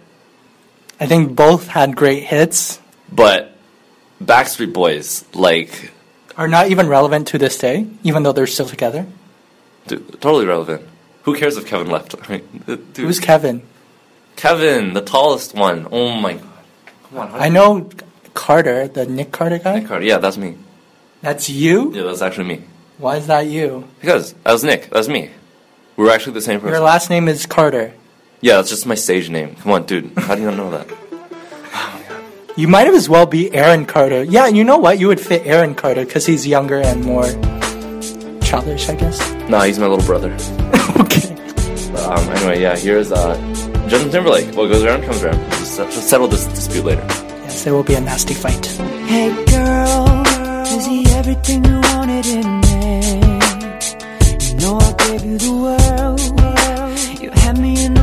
I 0.99 1.05
think 1.05 1.35
both 1.35 1.67
had 1.67 1.95
great 1.95 2.23
hits. 2.23 2.79
But 3.11 3.55
Backstreet 4.23 4.73
Boys, 4.73 5.23
like, 5.33 5.91
Are 6.35 6.47
not 6.47 6.69
even 6.69 6.87
relevant 6.87 7.27
to 7.29 7.37
this 7.37 7.57
day, 7.57 7.87
even 8.03 8.23
though 8.23 8.31
they're 8.33 8.47
still 8.47 8.65
together. 8.65 9.05
dude, 9.87 10.19
totally 10.21 10.45
relevant. 10.45 10.83
Who 11.23 11.35
cares 11.35 11.57
if 11.57 11.65
Kevin 11.67 11.89
left? 11.89 12.15
Dude, 12.65 12.85
Who's 12.95 13.19
Kevin? 13.19 13.61
Kevin, 14.37 14.93
the 14.93 15.01
tallest 15.01 15.53
one. 15.53 15.87
Oh 15.91 16.09
my 16.15 16.33
god. 16.33 16.43
Come 17.09 17.17
on, 17.19 17.31
I 17.33 17.49
know 17.49 17.89
Carter, 18.33 18.87
the 18.87 19.05
Nick 19.05 19.31
Carter 19.33 19.57
guy. 19.59 19.79
Nick 19.79 19.87
Carter. 19.87 20.05
Yeah, 20.05 20.19
that's 20.19 20.37
me. 20.37 20.55
That's 21.21 21.49
you. 21.49 21.93
Yeah, 21.93 22.03
that's 22.03 22.21
actually 22.21 22.45
me. 22.47 22.63
Why 22.97 23.17
is 23.17 23.27
that 23.27 23.47
you? 23.47 23.87
Because 23.99 24.33
that 24.33 24.51
was 24.53 24.63
Nick. 24.63 24.83
That 24.89 24.97
was 24.99 25.09
me. 25.09 25.31
We 25.97 26.03
were 26.03 26.11
actually 26.11 26.33
the 26.33 26.41
same 26.41 26.59
person. 26.59 26.73
Your 26.73 26.79
last 26.79 27.09
name 27.09 27.27
is 27.27 27.45
Carter. 27.45 27.93
yeah, 28.41 28.57
that's 28.57 28.69
just 28.69 28.85
my 28.85 28.95
stage 28.95 29.29
name. 29.29 29.55
Come 29.55 29.71
on, 29.71 29.85
dude. 29.85 30.11
How 30.17 30.35
do 30.35 30.41
you 30.41 30.47
not 30.51 30.57
know 30.57 30.71
that? 30.71 30.87
You 32.55 32.67
might 32.67 32.87
as 32.87 33.07
well 33.09 33.25
be 33.27 33.53
Aaron 33.53 33.85
Carter. 33.85 34.23
Yeah, 34.23 34.47
you 34.47 34.63
know 34.63 34.77
what? 34.77 34.99
You 34.99 35.07
would 35.09 35.19
fit 35.19 35.45
Aaron 35.45 35.75
Carter 35.75 36.05
because 36.05 36.25
he's 36.25 36.47
younger 36.47 36.77
and 36.79 37.03
more 37.03 37.25
childish, 38.41 38.89
I 38.89 38.95
guess. 38.95 39.19
Nah, 39.49 39.61
he's 39.63 39.77
my 39.77 39.85
little 39.87 40.05
brother. 40.05 40.31
okay. 41.01 41.35
But, 41.91 42.03
um, 42.05 42.29
anyway, 42.35 42.61
yeah, 42.61 42.75
here's 42.75 43.11
uh, 43.11 43.35
Justin 43.87 44.11
Timberlake. 44.11 44.55
What 44.55 44.67
goes 44.69 44.83
around 44.83 45.03
comes 45.03 45.23
around. 45.23 45.37
Just, 45.51 45.79
uh, 45.79 45.85
just 45.85 46.09
settle 46.09 46.27
this 46.27 46.45
dispute 46.47 46.85
later. 46.85 47.05
Yes, 47.45 47.63
there 47.63 47.73
will 47.75 47.83
be 47.83 47.93
a 47.95 48.01
nasty 48.01 48.33
fight. 48.33 48.65
Hey 49.05 49.29
girl, 49.45 50.23
is 50.65 50.85
he 50.85 51.05
everything 51.11 51.63
you 51.63 51.79
wanted 51.81 52.25
in 52.25 52.61
me? 52.61 52.66
You 52.66 52.66
know 54.67 54.79
I 54.79 54.91
gave 54.93 55.23
you 55.23 55.37
the 55.37 55.53
world. 55.63 57.21
You 57.21 57.31
had 57.31 57.57
me 57.57 57.85
in 57.85 57.96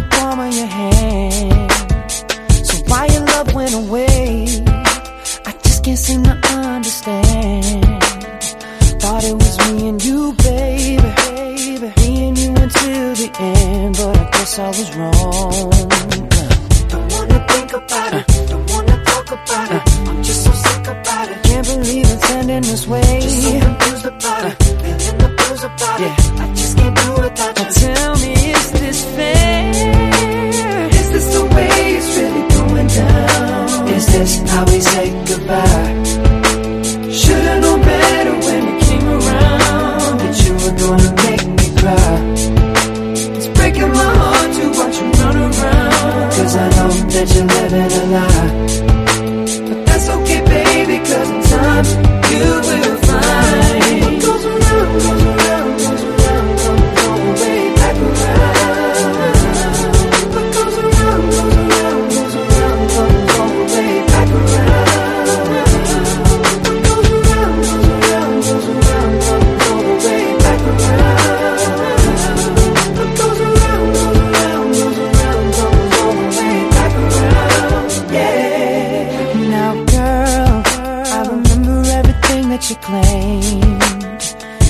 what 82.65 82.71
you 82.71 82.77
claimed. 82.77 84.23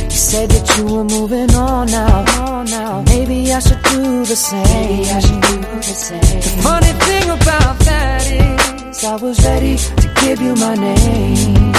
You 0.02 0.18
said 0.18 0.50
that 0.50 0.76
you 0.76 0.84
were 0.84 1.04
moving 1.04 1.54
on 1.54 1.86
now. 1.86 3.02
Maybe 3.06 3.52
I 3.52 3.58
should 3.60 3.82
do 3.82 4.24
the 4.24 4.36
same. 4.36 4.62
Maybe 4.64 5.10
I 5.10 5.20
should 5.20 5.42
do 5.42 5.60
the 5.60 5.82
same. 5.82 6.20
The 6.20 6.62
funny 6.62 6.92
thing 7.06 7.30
about 7.30 7.78
that 7.90 8.26
is, 8.30 9.04
I 9.04 9.16
was 9.16 9.44
ready 9.44 9.76
to 9.76 10.14
give 10.22 10.40
you 10.40 10.54
my 10.56 10.74
name. 10.74 11.72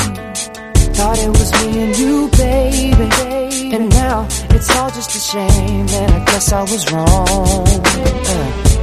Thought 0.96 1.20
it 1.20 1.30
was 1.30 1.52
me 1.60 1.84
and 1.84 1.98
you, 1.98 2.30
baby. 2.30 3.76
And 3.76 3.90
now 3.90 4.26
it's 4.52 4.70
all 4.78 4.90
just 4.92 5.16
a 5.16 5.20
shame, 5.20 5.88
and 5.90 6.12
I 6.14 6.26
guess 6.26 6.52
I 6.54 6.62
was 6.62 6.92
wrong. 6.94 7.66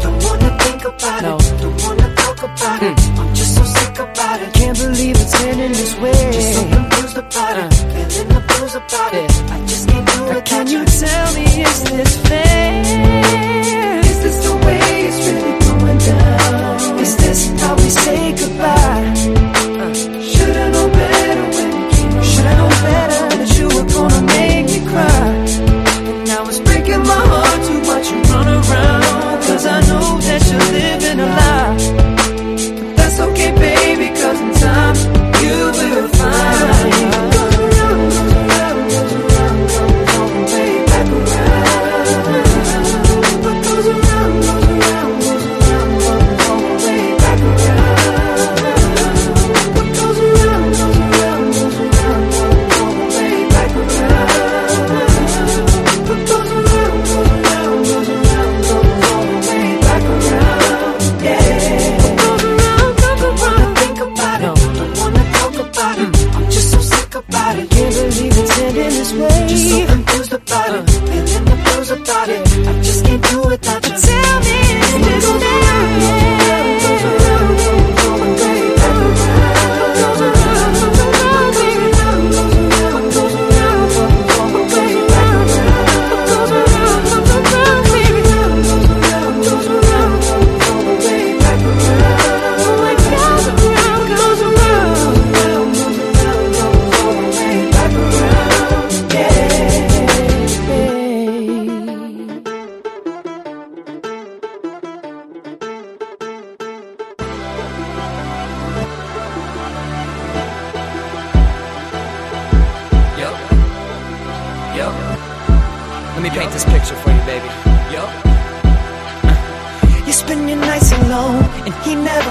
Don't 0.02 0.22
wanna 0.24 0.58
think 0.58 0.84
about 0.84 1.22
no. 1.22 1.36
it. 1.36 1.60
Don't 1.62 1.82
wanna 1.82 2.14
talk 2.14 2.38
about 2.42 2.80
mm. 2.80 2.92
it. 2.92 3.00
Hmm. 3.00 3.20
I'm 3.20 3.34
just 3.34 3.54
so 3.54 3.64
sick 3.64 3.98
about 3.98 4.42
it. 4.42 4.52
Can't 4.52 4.78
believe 4.78 5.16
it's 5.16 5.34
ending 5.40 5.72
this 5.72 5.94
way. 5.96 6.91
Confused 7.12 7.36
about 7.36 7.58
it, 7.58 7.74
feeling 7.74 8.28
the 8.28 8.40
blues 8.40 8.74
about 8.74 9.12
it. 9.12 9.30
I 9.50 9.60
just 9.66 9.86
can't 9.86 10.06
do 10.06 10.30
it. 10.30 10.44
Can 10.46 10.66
you 10.66 10.84
tell 10.86 11.34
me, 11.34 11.44
is 11.62 11.82
this 11.84 12.16
fair? 12.26 14.00
Is 14.00 14.22
this 14.22 14.44
the 14.46 14.54
way 14.64 14.80
it's 15.08 15.18
really 15.28 15.58
going 15.60 15.98
down? 15.98 16.98
Is 17.00 17.16
this 17.16 17.60
how 17.60 17.74
we 17.76 17.90
say 17.90 18.21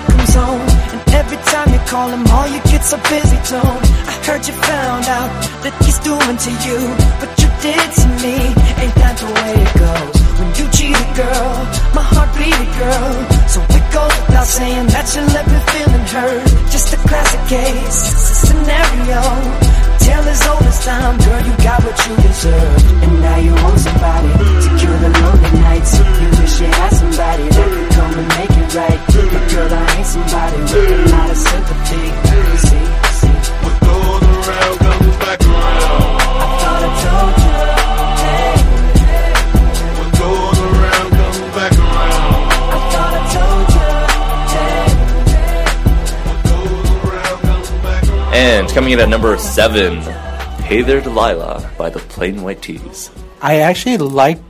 comes 0.07 0.33
home. 0.33 0.67
And 0.93 1.01
every 1.13 1.39
time 1.51 1.69
you 1.73 1.81
call 1.85 2.09
him, 2.09 2.23
all 2.27 2.47
you 2.47 2.59
get's 2.71 2.91
a 2.93 2.99
busy 3.09 3.39
tone. 3.51 3.81
I 4.11 4.13
heard 4.25 4.43
you 4.47 4.53
found 4.53 5.05
out 5.05 5.31
that 5.63 5.73
he's 5.83 5.99
doing 5.99 6.37
to 6.45 6.51
you 6.65 6.79
what 7.19 7.31
you 7.41 7.49
did 7.65 7.87
to 8.01 8.07
me. 8.23 8.35
Ain't 8.81 8.95
that 9.01 9.15
the 9.21 9.29
way 9.29 9.53
it 9.65 9.73
goes? 9.77 10.15
When 10.39 10.49
you 10.57 10.65
cheat 10.73 10.95
a 10.95 11.07
girl, 11.13 11.51
my 11.93 12.05
heart 12.13 12.29
bleed 12.35 12.55
a 12.55 12.69
girl. 12.81 13.13
So 13.53 13.59
it 13.61 13.85
goes 13.93 14.15
without 14.25 14.47
saying 14.47 14.87
that 14.95 15.05
you 15.13 15.21
left 15.35 15.49
me 15.53 15.59
feeling 15.73 16.05
hurt. 16.15 16.47
Just 16.73 16.93
a 16.93 16.99
classic 17.07 17.43
case, 17.51 17.99
a 18.09 18.35
scenario. 18.47 19.90
Tale 20.01 20.27
as 20.33 20.47
old 20.47 20.63
as 20.63 20.79
time, 20.85 21.17
girl, 21.25 21.41
you 21.47 21.55
got 21.63 21.79
what 21.83 21.97
you 22.05 22.15
deserve. 22.25 23.03
And 23.03 23.21
now 23.21 23.37
you 23.37 23.53
want 23.53 23.79
somebody 23.79 24.31
to 24.63 24.69
cure 24.79 24.99
the 25.05 25.11
lonely 25.21 25.51
nights. 25.61 25.91
You 25.99 26.27
wish 26.41 26.59
you 26.61 26.67
had 26.67 26.91
somebody 27.01 27.45
that 27.55 27.67
could 27.73 27.89
come 27.97 28.13
and 28.19 28.27
make 28.39 28.53
it 28.61 28.69
right. 28.75 28.99
But 29.31 29.43
girl, 29.51 29.73
I 29.73 29.97
ain't 29.97 30.07
somebody 30.07 30.57
with 30.61 30.97
a 30.97 31.09
lot 31.13 31.29
of 31.29 31.37
sympathy. 31.37 32.05
See, 32.65 32.87
see, 33.19 33.37
What 33.63 33.75
goes 33.85 34.23
around 34.47 34.77
comes 34.79 35.17
back 35.23 35.39
around. 35.45 35.80
And 48.41 48.67
coming 48.69 48.93
in 48.93 48.99
at 48.99 49.07
number 49.07 49.37
seven, 49.37 50.01
Hey 50.63 50.81
There 50.81 50.99
Delilah 50.99 51.69
by 51.77 51.91
the 51.91 51.99
Plain 51.99 52.41
White 52.41 52.63
T's. 52.63 53.11
I 53.39 53.57
actually 53.59 53.97
liked 53.97 54.41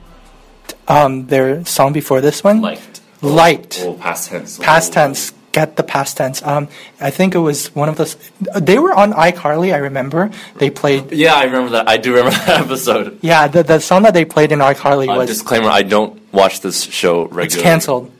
um, 0.88 1.26
their 1.26 1.62
song 1.66 1.92
before 1.92 2.22
this 2.22 2.42
one. 2.42 2.62
Liked. 2.62 3.02
Liked. 3.20 3.82
Oh, 3.84 3.92
past 3.94 4.30
tense. 4.30 4.56
Past 4.58 4.94
tense. 4.94 5.32
Get 5.52 5.76
the 5.76 5.82
past 5.82 6.16
tense. 6.16 6.40
Um, 6.42 6.68
I 7.02 7.10
think 7.10 7.34
it 7.34 7.38
was 7.40 7.66
one 7.74 7.90
of 7.90 7.96
those. 7.98 8.16
They 8.58 8.78
were 8.78 8.94
on 8.94 9.12
iCarly. 9.12 9.74
I 9.74 9.78
remember 9.92 10.30
they 10.56 10.70
played. 10.70 11.12
Yeah, 11.12 11.34
I 11.34 11.44
remember 11.44 11.72
that. 11.72 11.86
I 11.86 11.98
do 11.98 12.14
remember 12.14 12.38
that 12.46 12.62
episode. 12.62 13.18
Yeah, 13.20 13.46
the 13.48 13.62
the 13.62 13.78
song 13.78 14.04
that 14.04 14.14
they 14.14 14.24
played 14.24 14.52
in 14.52 14.60
iCarly 14.60 15.12
Uh, 15.12 15.18
was 15.18 15.28
disclaimer: 15.28 15.68
I 15.68 15.82
don't 15.82 16.18
watch 16.32 16.60
this 16.62 16.82
show 16.82 17.24
regularly. 17.24 17.44
it's 17.44 17.56
canceled. 17.62 18.10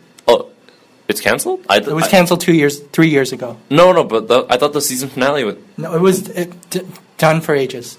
It's 1.13 1.21
canceled. 1.21 1.61
I, 1.69 1.77
It 1.77 1.87
was 2.01 2.09
canceled 2.09 2.41
two 2.41 2.55
years, 2.61 2.75
three 2.97 3.09
years 3.17 3.31
ago. 3.37 3.49
No, 3.71 3.93
no, 3.93 4.03
but 4.05 4.23
the, 4.31 4.39
I 4.53 4.57
thought 4.59 4.73
the 4.73 4.81
season 4.81 5.09
finale 5.15 5.45
with 5.45 5.59
No, 5.79 5.95
it 5.95 6.01
was 6.01 6.17
it, 6.43 6.49
d- 6.71 6.87
done 7.19 7.41
for 7.41 7.55
ages. 7.55 7.99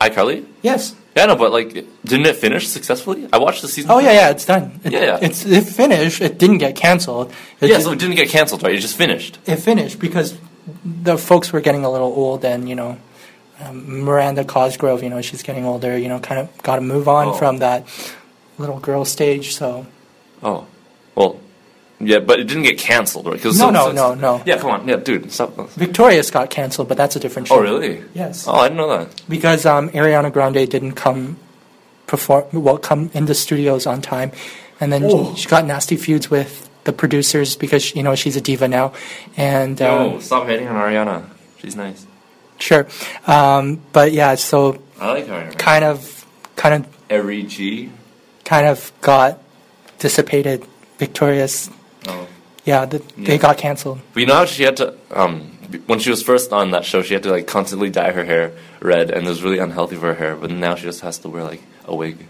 iCarly. 0.00 0.46
Yes. 0.62 0.94
Yeah, 1.16 1.26
no, 1.26 1.36
but 1.36 1.50
like, 1.52 1.68
didn't 2.10 2.26
it 2.26 2.36
finish 2.36 2.66
successfully? 2.68 3.28
I 3.32 3.38
watched 3.38 3.62
the 3.62 3.68
season. 3.68 3.90
Oh 3.90 3.98
yeah, 3.98 4.12
yeah, 4.20 4.30
it's 4.34 4.44
done. 4.46 4.80
It, 4.84 4.92
Yeah, 4.92 5.04
yeah. 5.10 5.18
It's 5.26 5.44
it 5.44 5.64
finished. 5.82 6.20
It 6.22 6.38
didn't 6.38 6.58
get 6.58 6.74
canceled. 6.76 7.30
It, 7.60 7.68
Yeah, 7.68 7.76
just- 7.76 7.84
so 7.86 7.92
it 7.92 7.98
didn't 7.98 8.16
get 8.16 8.28
canceled, 8.28 8.62
right? 8.62 8.74
It 8.74 8.78
just 8.88 8.96
finished. 8.96 9.38
it 9.46 9.56
finished 9.56 9.98
because 9.98 10.36
the 10.84 11.16
folks 11.18 11.52
were 11.52 11.60
getting 11.60 11.84
a 11.84 11.90
little 11.90 12.12
old, 12.22 12.44
and 12.44 12.68
you 12.68 12.76
know, 12.80 12.96
um, 13.60 14.04
Miranda 14.04 14.44
Cosgrove, 14.44 15.02
you 15.02 15.10
know, 15.10 15.20
she's 15.22 15.42
getting 15.42 15.64
older. 15.64 15.98
You 15.98 16.08
know, 16.08 16.18
kind 16.20 16.40
of 16.40 16.46
got 16.62 16.76
to 16.76 16.82
move 16.82 17.08
on 17.08 17.28
Oh. 17.28 17.32
from 17.34 17.58
that 17.58 17.80
little 18.58 18.78
girl 18.78 19.04
stage. 19.04 19.54
So 19.56 19.86
Oh, 20.42 20.66
well, 21.16 21.40
yeah, 22.00 22.18
but 22.20 22.38
it 22.40 22.44
didn't 22.44 22.62
get 22.64 22.78
canceled, 22.78 23.26
right? 23.26 23.40
'Cause 23.40 23.58
No, 23.58 23.70
no, 23.70 23.90
no, 23.92 24.14
no. 24.14 24.42
Yeah, 24.46 24.58
come 24.58 24.70
on, 24.70 24.86
yeah, 24.88 24.96
dude, 24.96 25.30
stop. 25.32 25.56
Victorious 25.70 26.30
got 26.30 26.48
canceled, 26.50 26.88
but 26.88 26.96
that's 26.96 27.16
a 27.16 27.20
different 27.20 27.48
show. 27.48 27.56
Oh, 27.56 27.60
really? 27.60 28.02
Yes. 28.14 28.46
Oh, 28.46 28.54
I 28.54 28.68
didn't 28.68 28.78
know 28.78 28.88
that. 28.98 29.08
because 29.28 29.66
um, 29.66 29.88
Ariana 29.90 30.32
Grande 30.32 30.68
didn't 30.68 30.92
come 30.92 31.36
perform 32.06 32.44
well 32.52 32.78
come 32.78 33.10
in 33.14 33.26
the 33.26 33.34
studios 33.34 33.86
on 33.86 34.00
time, 34.00 34.32
and 34.80 34.92
then 34.92 35.04
Oh. 35.04 35.34
she 35.36 35.48
got 35.48 35.66
nasty 35.66 35.96
feuds 35.96 36.30
with 36.30 36.68
the 36.84 36.92
producers 36.92 37.54
because 37.56 37.94
you 37.94 38.02
know 38.02 38.14
she's 38.14 38.36
a 38.36 38.40
diva 38.40 38.66
now, 38.68 38.92
and 39.36 39.80
um, 39.82 40.12
No, 40.12 40.20
stop 40.20 40.46
hating 40.46 40.68
on 40.68 40.76
Ariana. 40.76 41.24
She's 41.60 41.76
nice. 41.76 42.06
sure, 42.58 42.86
um, 43.26 43.80
but 43.92 44.12
yeah, 44.12 44.36
so 44.36 44.78
I 45.00 45.12
like 45.12 45.26
Ariana. 45.26 45.58
kind 45.58 45.84
of, 45.84 46.24
kind 46.56 46.74
of, 46.84 46.90
Eri 47.10 47.42
G. 47.42 47.90
kind 48.44 48.66
of 48.66 48.90
got 49.02 49.38
dissipated. 49.98 50.64
Victorious, 50.98 51.70
Oh. 52.06 52.26
yeah, 52.64 52.84
the, 52.84 53.02
Yeah. 53.16 53.26
they 53.26 53.38
got 53.38 53.58
canceled. 53.58 54.00
But 54.14 54.20
you 54.20 54.26
know 54.26 54.34
how 54.34 54.44
she 54.44 54.62
had 54.62 54.76
to, 54.78 54.94
um, 55.10 55.40
when 55.86 55.98
she 55.98 56.10
was 56.10 56.22
first 56.22 56.52
on 56.52 56.70
that 56.70 56.84
show, 56.84 57.02
she 57.02 57.14
had 57.14 57.22
to 57.24 57.30
like 57.30 57.46
constantly 57.46 57.90
dye 57.90 58.12
her 58.12 58.24
hair 58.24 58.52
red, 58.80 59.10
and 59.10 59.26
it 59.26 59.28
was 59.28 59.42
really 59.42 59.58
unhealthy 59.58 59.96
for 59.96 60.06
her 60.06 60.14
hair. 60.14 60.36
But 60.36 60.50
now 60.50 60.74
she 60.76 60.84
just 60.84 61.00
has 61.02 61.18
to 61.18 61.28
wear 61.28 61.44
like 61.44 61.62
a 61.84 61.94
wig. 61.94 62.26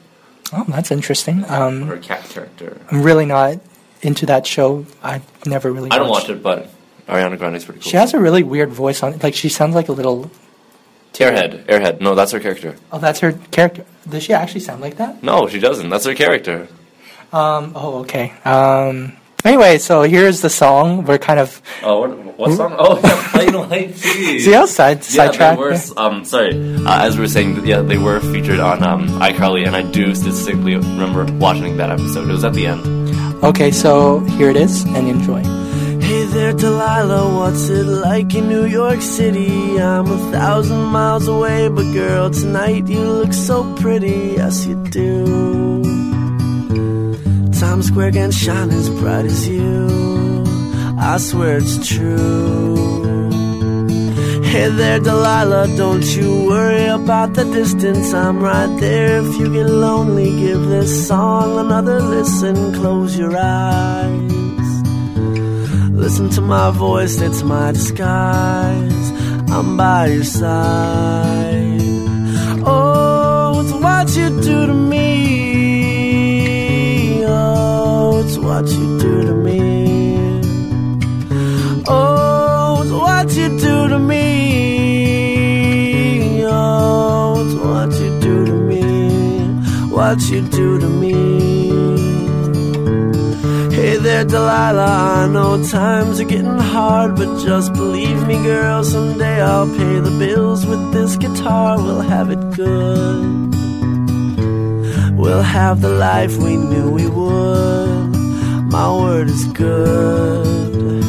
Oh, 0.52 0.64
that's 0.68 0.90
interesting. 0.90 1.44
Um, 1.48 1.82
Her 1.86 1.98
cat 1.98 2.24
character. 2.30 2.78
I'm 2.90 3.02
really 3.02 3.26
not 3.26 3.60
into 4.02 4.24
that 4.26 4.46
show. 4.46 4.86
I've 5.02 5.22
never 5.46 5.70
really. 5.70 5.90
I 5.90 5.98
don't 5.98 6.08
watch 6.08 6.28
it, 6.30 6.42
but 6.42 6.70
Ariana 7.06 7.36
Grande's 7.38 7.64
pretty 7.66 7.80
cool. 7.80 7.90
She 7.90 7.96
has 7.98 8.14
a 8.14 8.18
really 8.18 8.42
weird 8.42 8.70
voice 8.70 9.02
on. 9.02 9.18
Like 9.18 9.34
she 9.34 9.48
sounds 9.50 9.74
like 9.74 9.88
a 9.88 9.92
little. 9.92 10.30
Airhead. 11.14 11.64
Airhead. 11.66 12.00
No, 12.00 12.14
that's 12.14 12.30
her 12.32 12.38
character. 12.38 12.76
Oh, 12.92 12.98
that's 12.98 13.18
her 13.20 13.32
character. 13.50 13.84
Does 14.08 14.22
she 14.22 14.32
actually 14.32 14.60
sound 14.60 14.80
like 14.80 14.96
that? 14.98 15.20
No, 15.22 15.48
she 15.48 15.58
doesn't. 15.58 15.90
That's 15.90 16.04
her 16.06 16.14
character. 16.14 16.68
Um. 17.32 17.72
Oh, 17.74 17.98
okay. 18.00 18.32
Um. 18.44 19.16
Anyway, 19.44 19.78
so 19.78 20.02
here's 20.02 20.40
the 20.40 20.50
song. 20.50 21.04
We're 21.04 21.18
kind 21.18 21.38
of 21.38 21.62
Oh, 21.82 22.00
what, 22.00 22.10
what 22.38 22.52
song? 22.56 22.74
Oh, 22.78 22.98
yeah, 23.02 23.28
Plain 23.30 23.54
White 23.68 23.96
T. 23.96 24.38
see 24.44 24.52
how 24.52 24.66
side 24.66 24.98
Yeah, 24.98 25.02
sidetrack. 25.30 25.56
they 25.56 25.62
were. 25.62 25.76
Um, 25.96 26.24
sorry. 26.24 26.52
Uh, 26.84 27.04
as 27.06 27.16
we 27.16 27.22
were 27.22 27.28
saying, 27.28 27.64
yeah, 27.64 27.80
they 27.80 27.98
were 27.98 28.20
featured 28.20 28.58
on 28.60 28.82
um, 28.82 29.08
iCarly, 29.20 29.64
and 29.66 29.76
I 29.76 29.82
do 29.82 30.06
distinctly 30.12 30.74
remember 30.76 31.24
watching 31.38 31.76
that 31.76 31.90
episode. 31.90 32.28
It 32.28 32.32
was 32.32 32.44
at 32.44 32.52
the 32.54 32.66
end. 32.66 32.82
Okay, 33.44 33.70
so 33.70 34.20
here 34.36 34.50
it 34.50 34.56
is, 34.56 34.82
and 34.84 35.08
enjoy. 35.08 35.42
Hey 36.00 36.24
there, 36.24 36.52
Delilah, 36.52 37.34
what's 37.38 37.68
it 37.68 37.84
like 37.84 38.34
in 38.34 38.48
New 38.48 38.64
York 38.66 39.00
City? 39.02 39.80
I'm 39.80 40.06
a 40.06 40.18
thousand 40.32 40.82
miles 40.86 41.28
away, 41.28 41.68
but 41.68 41.84
girl, 41.92 42.30
tonight 42.30 42.88
you 42.88 43.00
look 43.00 43.32
so 43.32 43.62
pretty, 43.76 44.34
yes 44.36 44.66
you 44.66 44.82
do. 44.86 45.82
Times 47.58 47.88
Square 47.88 48.12
can 48.12 48.30
shine 48.30 48.70
as 48.70 48.88
bright 48.88 49.24
as 49.24 49.48
you, 49.48 50.44
I 50.96 51.18
swear 51.18 51.58
it's 51.58 51.88
true. 51.88 52.76
Hey 54.44 54.68
there, 54.68 55.00
Delilah, 55.00 55.66
don't 55.76 56.06
you 56.16 56.46
worry 56.46 56.86
about 56.86 57.34
the 57.34 57.44
distance. 57.44 58.14
I'm 58.14 58.38
right 58.38 58.72
there. 58.78 59.18
If 59.18 59.40
you 59.40 59.52
get 59.52 59.66
lonely, 59.66 60.30
give 60.38 60.66
this 60.66 61.08
song 61.08 61.58
another 61.58 62.00
listen. 62.00 62.74
Close 62.74 63.18
your 63.18 63.36
eyes. 63.36 64.32
Listen 65.90 66.30
to 66.30 66.40
my 66.40 66.70
voice, 66.70 67.20
it's 67.20 67.42
my 67.42 67.72
disguise. 67.72 69.10
I'm 69.50 69.76
by 69.76 70.06
your 70.06 70.22
side. 70.22 71.80
Oh, 72.64 73.62
it's 73.64 73.72
what 73.72 74.16
you 74.16 74.28
do 74.42 74.66
to 74.66 74.74
me. 74.74 74.77
What 90.18 90.30
you 90.30 90.42
do 90.48 90.80
to 90.80 90.88
me. 90.88 91.12
Hey 93.72 93.98
there, 93.98 94.24
Delilah. 94.24 95.22
I 95.22 95.28
know 95.28 95.62
times 95.62 96.18
are 96.18 96.24
getting 96.24 96.58
hard, 96.58 97.14
but 97.14 97.40
just 97.44 97.72
believe 97.72 98.26
me, 98.26 98.34
girl. 98.42 98.82
Someday 98.82 99.40
I'll 99.40 99.68
pay 99.68 100.00
the 100.00 100.10
bills 100.18 100.66
with 100.66 100.92
this 100.92 101.14
guitar. 101.16 101.76
We'll 101.76 102.00
have 102.00 102.30
it 102.30 102.40
good. 102.56 103.54
We'll 105.16 105.46
have 105.58 105.82
the 105.82 105.94
life 106.08 106.36
we 106.36 106.56
knew 106.56 106.90
we 106.90 107.06
would. 107.06 108.08
My 108.72 108.90
word 108.92 109.28
is 109.28 109.44
good. 109.52 111.04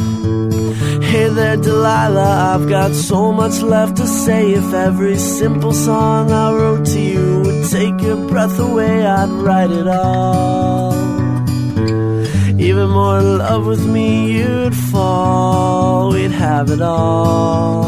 Hey 1.02 1.28
there, 1.30 1.56
Delilah. 1.56 2.54
I've 2.54 2.68
got 2.68 2.92
so 2.94 3.32
much 3.32 3.60
left 3.60 3.96
to 3.96 4.06
say. 4.06 4.52
If 4.52 4.72
every 4.72 5.18
simple 5.18 5.72
song 5.72 6.30
I 6.30 6.52
wrote 6.52 6.84
to 6.94 7.00
you 7.00 7.29
take 7.70 8.02
your 8.02 8.16
breath 8.28 8.58
away, 8.58 9.06
I'd 9.06 9.28
write 9.28 9.70
it 9.70 9.86
all. 9.86 10.92
Even 12.58 12.88
more 12.90 13.20
in 13.20 13.38
love 13.38 13.64
with 13.64 13.86
me, 13.86 14.32
you'd 14.38 14.74
fall. 14.74 16.10
We'd 16.12 16.32
have 16.32 16.68
it 16.70 16.82
all. 16.82 17.84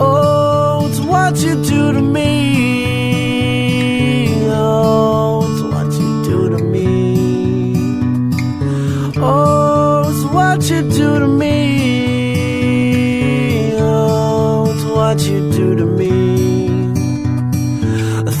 Oh, 0.00 0.86
it's 0.88 1.00
what 1.00 1.36
you 1.38 1.54
do 1.64 1.92
to 1.92 2.00
me. 2.00 2.37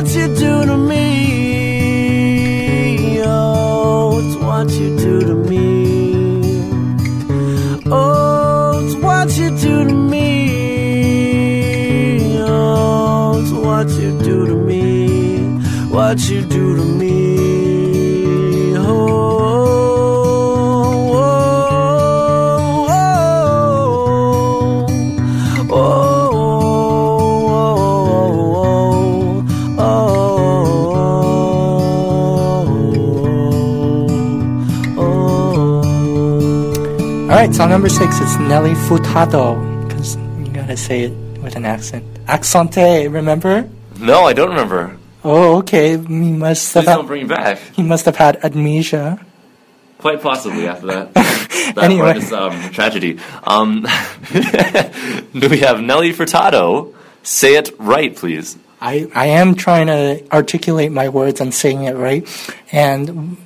What 0.00 0.14
you 0.14 0.28
do 0.34 0.64
to 0.64 0.76
me. 0.78 2.00
Oh, 3.22 4.18
it's 4.24 4.36
what 4.36 4.70
you 4.70 4.96
do 4.96 5.20
to 5.20 5.34
me. 5.34 6.54
Oh, 7.84 8.80
it's 8.82 8.94
what 8.96 9.36
you 9.36 9.50
do 9.58 9.84
to 9.84 9.94
me. 9.94 10.26
Oh, 12.40 13.40
it's 13.42 13.52
what 13.52 13.90
you 13.90 14.18
do 14.22 14.46
to 14.46 14.54
me. 14.54 15.36
What 15.90 16.18
you 16.30 16.40
do 16.46 16.76
to 16.76 16.84
me. 16.84 17.19
Right, 37.40 37.54
song 37.54 37.70
number 37.70 37.88
six 37.88 38.20
is 38.20 38.38
Nelly 38.38 38.74
Furtado, 38.74 39.56
because 39.88 40.16
you 40.16 40.52
gotta 40.52 40.76
say 40.76 41.04
it 41.04 41.12
with 41.42 41.56
an 41.56 41.64
accent. 41.64 42.04
Accente, 42.26 43.10
remember? 43.10 43.66
No, 43.98 44.24
I 44.24 44.34
don't 44.34 44.50
remember. 44.50 44.98
Oh, 45.24 45.58
okay. 45.58 45.92
He 45.96 46.32
must 46.32 46.72
Please 46.74 46.84
have 46.86 46.96
don't 46.98 47.06
bring 47.06 47.22
me 47.22 47.28
back. 47.34 47.58
he 47.74 47.82
must 47.82 48.04
have 48.04 48.16
had 48.16 48.44
amnesia. 48.44 49.24
Quite 49.96 50.20
possibly 50.20 50.66
after 50.68 50.86
that. 50.88 51.14
that 51.14 51.78
Anyway. 51.78 52.04
part 52.12 52.16
is 52.18 52.30
um, 52.32 52.70
tragedy. 52.72 53.18
Um, 53.44 53.86
do 54.32 55.48
we 55.48 55.60
have 55.60 55.80
Nelly 55.80 56.12
Furtado? 56.12 56.94
Say 57.22 57.56
it 57.56 57.70
right, 57.78 58.14
please. 58.14 58.58
I, 58.82 59.10
I 59.14 59.26
am 59.26 59.54
trying 59.54 59.86
to 59.86 60.22
articulate 60.30 60.92
my 60.92 61.08
words 61.08 61.40
and 61.40 61.54
saying 61.54 61.84
it 61.84 61.96
right. 61.96 62.26
And 62.70 63.38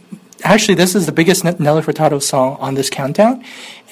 actually, 0.44 0.74
this 0.74 0.94
is 0.94 1.06
the 1.06 1.12
biggest 1.12 1.44
Nelly 1.44 1.82
Furtado 1.82 2.22
song 2.22 2.56
on 2.60 2.74
this 2.74 2.90
countdown. 2.90 3.42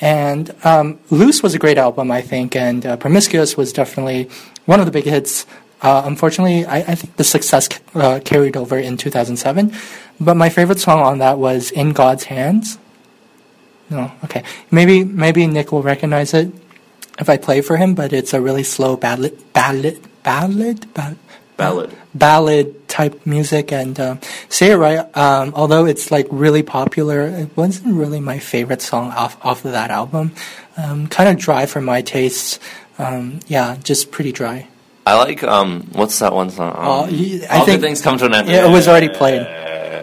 And 0.01 0.55
um, 0.65 0.99
Loose 1.11 1.43
was 1.43 1.55
a 1.55 1.59
great 1.59 1.79
album, 1.79 2.11
I 2.11 2.23
think, 2.23 2.55
and 2.55 2.85
uh, 2.85 2.97
Promiscuous 2.97 3.57
was 3.57 3.73
definitely 3.73 4.29
one 4.67 4.81
of 4.81 4.87
the 4.87 4.93
big 4.93 5.05
hits. 5.05 5.47
Uh, 5.81 6.03
unfortunately, 6.05 6.65
I, 6.65 6.79
I 6.79 6.95
think 6.95 7.17
the 7.17 7.25
success 7.25 7.69
uh, 7.95 8.21
carried 8.25 8.57
over 8.57 8.79
in 8.79 8.97
2007. 8.97 9.73
But 10.21 10.37
my 10.37 10.49
favorite 10.49 10.79
song 10.79 11.01
on 11.01 11.19
that 11.19 11.39
was 11.39 11.71
In 11.71 11.93
God's 11.93 12.25
Hands. 12.25 12.79
No, 13.91 14.11
okay. 14.25 14.43
Maybe 14.71 15.05
maybe 15.05 15.47
Nick 15.47 15.71
will 15.71 15.83
recognize 15.83 16.33
it 16.33 16.53
if 17.19 17.29
I 17.29 17.37
play 17.37 17.61
for 17.61 17.77
him, 17.77 17.95
but 17.95 18.13
it's 18.13 18.33
a 18.33 18.41
really 18.41 18.63
slow 18.63 18.97
ballad, 18.97 19.37
ballad, 19.53 20.01
ballad, 20.23 20.93
ballad, 20.95 21.19
Ballad. 21.57 21.95
ballad 22.15 22.89
type 22.89 23.25
music. 23.27 23.73
And 23.73 23.99
um, 24.01 24.21
say 24.49 24.73
it 24.73 24.77
right, 24.77 24.99
um, 25.17 25.53
although 25.55 25.85
it's 25.85 26.11
like 26.11 26.27
really 26.31 26.63
popular, 26.63 27.23
it 27.23 27.57
wasn't 27.57 27.95
really 27.95 28.21
my 28.21 28.39
favorite 28.39 28.83
song 28.83 29.11
off 29.13 29.37
off 29.45 29.65
of 29.65 29.73
that 29.73 29.91
album. 29.91 30.33
Um, 30.77 31.07
kind 31.09 31.29
of 31.29 31.39
dry 31.39 31.67
for 31.67 31.81
my 31.81 32.03
tastes. 32.03 32.59
Um, 32.99 33.41
yeah, 33.49 33.77
just 33.85 34.11
pretty 34.11 34.33
dry. 34.33 34.67
I 35.07 35.17
like 35.19 35.43
um. 35.43 35.89
What's 35.93 36.19
that 36.21 36.33
one 36.33 36.51
song? 36.51 36.71
Um, 36.71 36.87
Oh, 36.87 37.07
you- 37.09 37.45
I 37.51 37.59
all 37.59 37.67
think- 37.67 37.81
things 37.83 38.01
come 38.01 38.19
to 38.19 38.27
an 38.27 38.35
end. 38.35 38.49
Yeah, 38.49 38.67
it 38.67 38.71
was 38.73 38.89
already 38.89 39.09
played. 39.09 39.47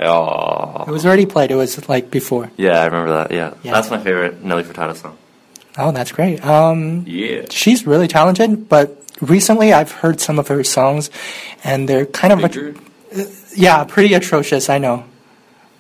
Oh. 0.02 0.86
It 0.88 0.92
was 0.92 1.06
already 1.06 1.26
played. 1.26 1.52
It 1.52 1.56
was 1.56 1.88
like 1.90 2.10
before. 2.12 2.52
Yeah, 2.58 2.80
I 2.82 2.86
remember 2.86 3.12
that. 3.14 3.32
Yeah. 3.32 3.54
Yeah. 3.64 3.74
that's 3.74 3.90
my 3.90 3.98
favorite 4.00 4.44
Nelly 4.44 4.64
Furtado 4.64 4.96
song. 4.96 5.18
Oh, 5.78 5.92
that's 5.92 6.12
great. 6.12 6.44
Um, 6.46 7.04
Yeah. 7.08 7.44
she's 7.50 7.86
really 7.88 8.08
talented, 8.08 8.68
but 8.70 8.99
recently 9.22 9.74
I've 9.74 9.92
heard 9.92 10.20
some 10.20 10.40
of 10.40 10.48
her 10.48 10.64
songs, 10.64 11.10
and 11.64 11.88
they're 11.88 12.06
kind 12.06 12.34
of 12.34 12.52
Bigger. 12.52 12.76
yeah, 13.56 13.84
pretty 13.84 14.14
atrocious. 14.14 14.70
I 14.70 14.78
know. 14.78 15.06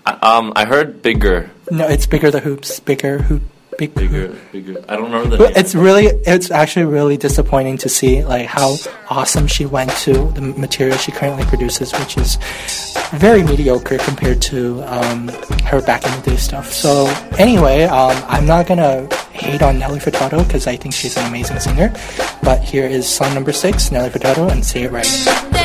I, 0.06 0.12
um, 0.22 0.54
I 0.56 0.66
heard 0.66 1.02
bigger, 1.02 1.52
No, 1.70 1.88
it's 1.88 2.06
bigger 2.08 2.32
the 2.32 2.40
hoops, 2.40 2.80
bigger 2.80 3.20
hoop, 3.20 3.44
big 3.80 3.96
bigger, 3.96 4.36
bigger. 4.52 4.84
I 4.90 4.98
don't 4.98 5.06
remember 5.06 5.30
the. 5.30 5.38
But 5.38 5.54
name. 5.54 5.58
It's 5.58 5.74
really, 5.74 6.08
it's 6.28 6.52
actually 6.52 6.86
really 6.86 7.16
disappointing 7.16 7.78
to 7.78 7.90
see 7.90 8.26
like 8.26 8.46
how 8.46 8.76
awesome 9.10 9.48
she 9.48 9.66
went 9.66 9.92
to 10.04 10.32
the 10.32 10.42
material 10.42 10.98
she 10.98 11.14
currently 11.14 11.46
produces, 11.46 11.94
which 11.94 12.18
is 12.18 12.38
very 13.14 13.42
mediocre 13.42 13.98
compared 14.00 14.42
to 14.42 14.84
um, 14.84 15.30
her 15.64 15.82
back 15.82 16.06
in 16.06 16.12
the 16.20 16.32
day 16.32 16.36
stuff. 16.36 16.72
So 16.72 17.06
anyway, 17.38 17.84
um, 17.84 18.22
I'm 18.28 18.46
not 18.46 18.68
gonna 18.68 19.08
hate 19.32 19.62
on 19.62 19.80
Nelly 19.80 20.00
Furtado 20.00 20.46
because 20.46 20.68
I 20.68 20.76
think 20.76 20.94
she's 20.94 21.16
an 21.16 21.26
amazing 21.28 21.60
singer. 21.60 21.94
But 22.44 22.62
here 22.62 22.86
is 22.86 23.08
song 23.08 23.34
number 23.34 23.54
six, 23.54 23.92
Nelly 23.92 24.10
Furtado, 24.10 24.52
and 24.52 24.64
say 24.66 24.84
it 24.84 24.92
right. 24.92 25.59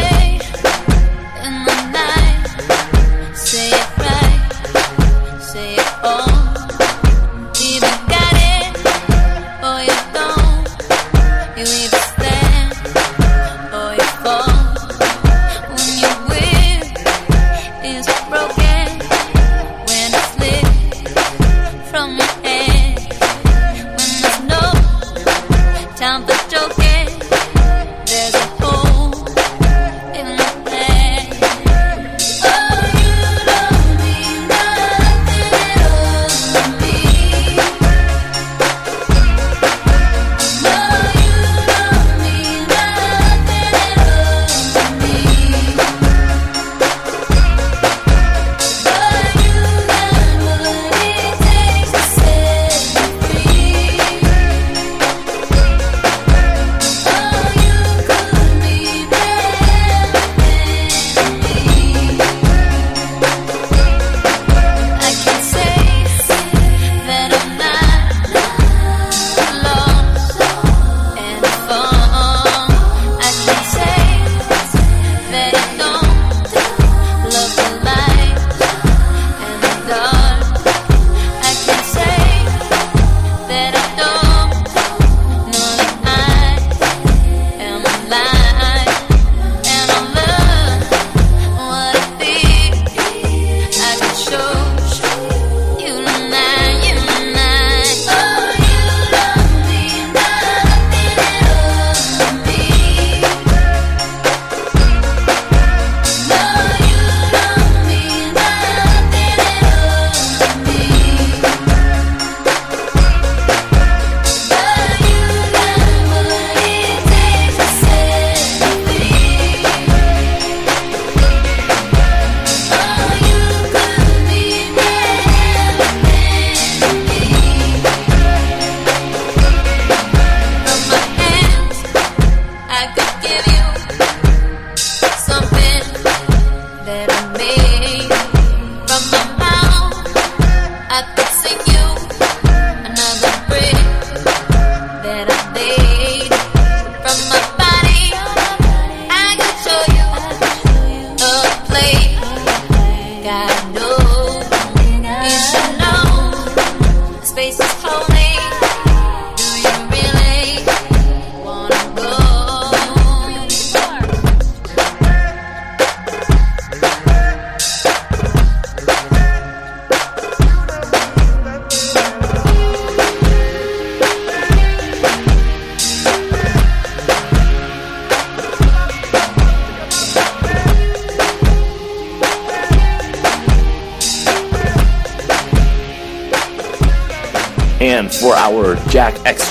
God 153.24 153.74
knows 153.74 153.84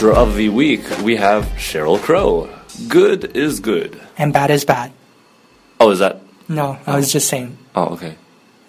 Jack 0.03 0.17
of 0.17 0.35
the 0.35 0.49
week, 0.49 0.81
we 1.01 1.15
have 1.15 1.45
Sheryl 1.55 1.97
Crow. 1.97 2.49
Good 2.89 3.37
is 3.37 3.61
good. 3.61 4.01
And 4.17 4.33
bad 4.33 4.51
is 4.51 4.65
bad. 4.65 4.91
Oh, 5.79 5.91
is 5.91 5.99
that? 5.99 6.19
No, 6.49 6.77
I 6.85 6.97
was 6.97 7.09
just 7.09 7.29
saying. 7.29 7.57
Oh, 7.73 7.93
okay. 7.93 8.15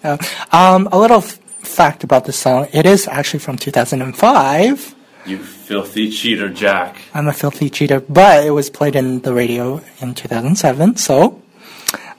Uh, 0.01 0.17
um, 0.53 0.87
a 0.93 0.97
little 0.97 1.17
f- 1.17 1.37
fact 1.59 2.05
about 2.05 2.23
this 2.23 2.37
song: 2.37 2.69
it 2.71 2.85
is 2.85 3.05
actually 3.09 3.39
from 3.39 3.57
2005. 3.57 4.95
You 5.25 5.37
filthy 5.39 6.09
cheater, 6.09 6.47
Jack. 6.47 7.01
I'm 7.13 7.27
a 7.27 7.33
filthy 7.33 7.69
cheater, 7.69 7.99
but 7.99 8.45
it 8.45 8.51
was 8.51 8.69
played 8.69 8.95
in 8.95 9.19
the 9.19 9.33
radio 9.33 9.81
in 9.99 10.15
2007. 10.15 10.95
So 10.95 11.41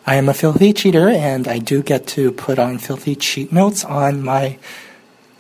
I 0.07 0.17
am 0.17 0.29
a 0.29 0.35
filthy 0.35 0.75
cheater, 0.75 1.09
and 1.09 1.49
I 1.49 1.59
do 1.59 1.83
get 1.83 2.07
to 2.09 2.33
put 2.33 2.59
on 2.59 2.77
filthy 2.77 3.17
cheat 3.17 3.51
notes 3.51 3.83
on 3.83 4.23
my 4.23 4.59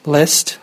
list. 0.06 0.58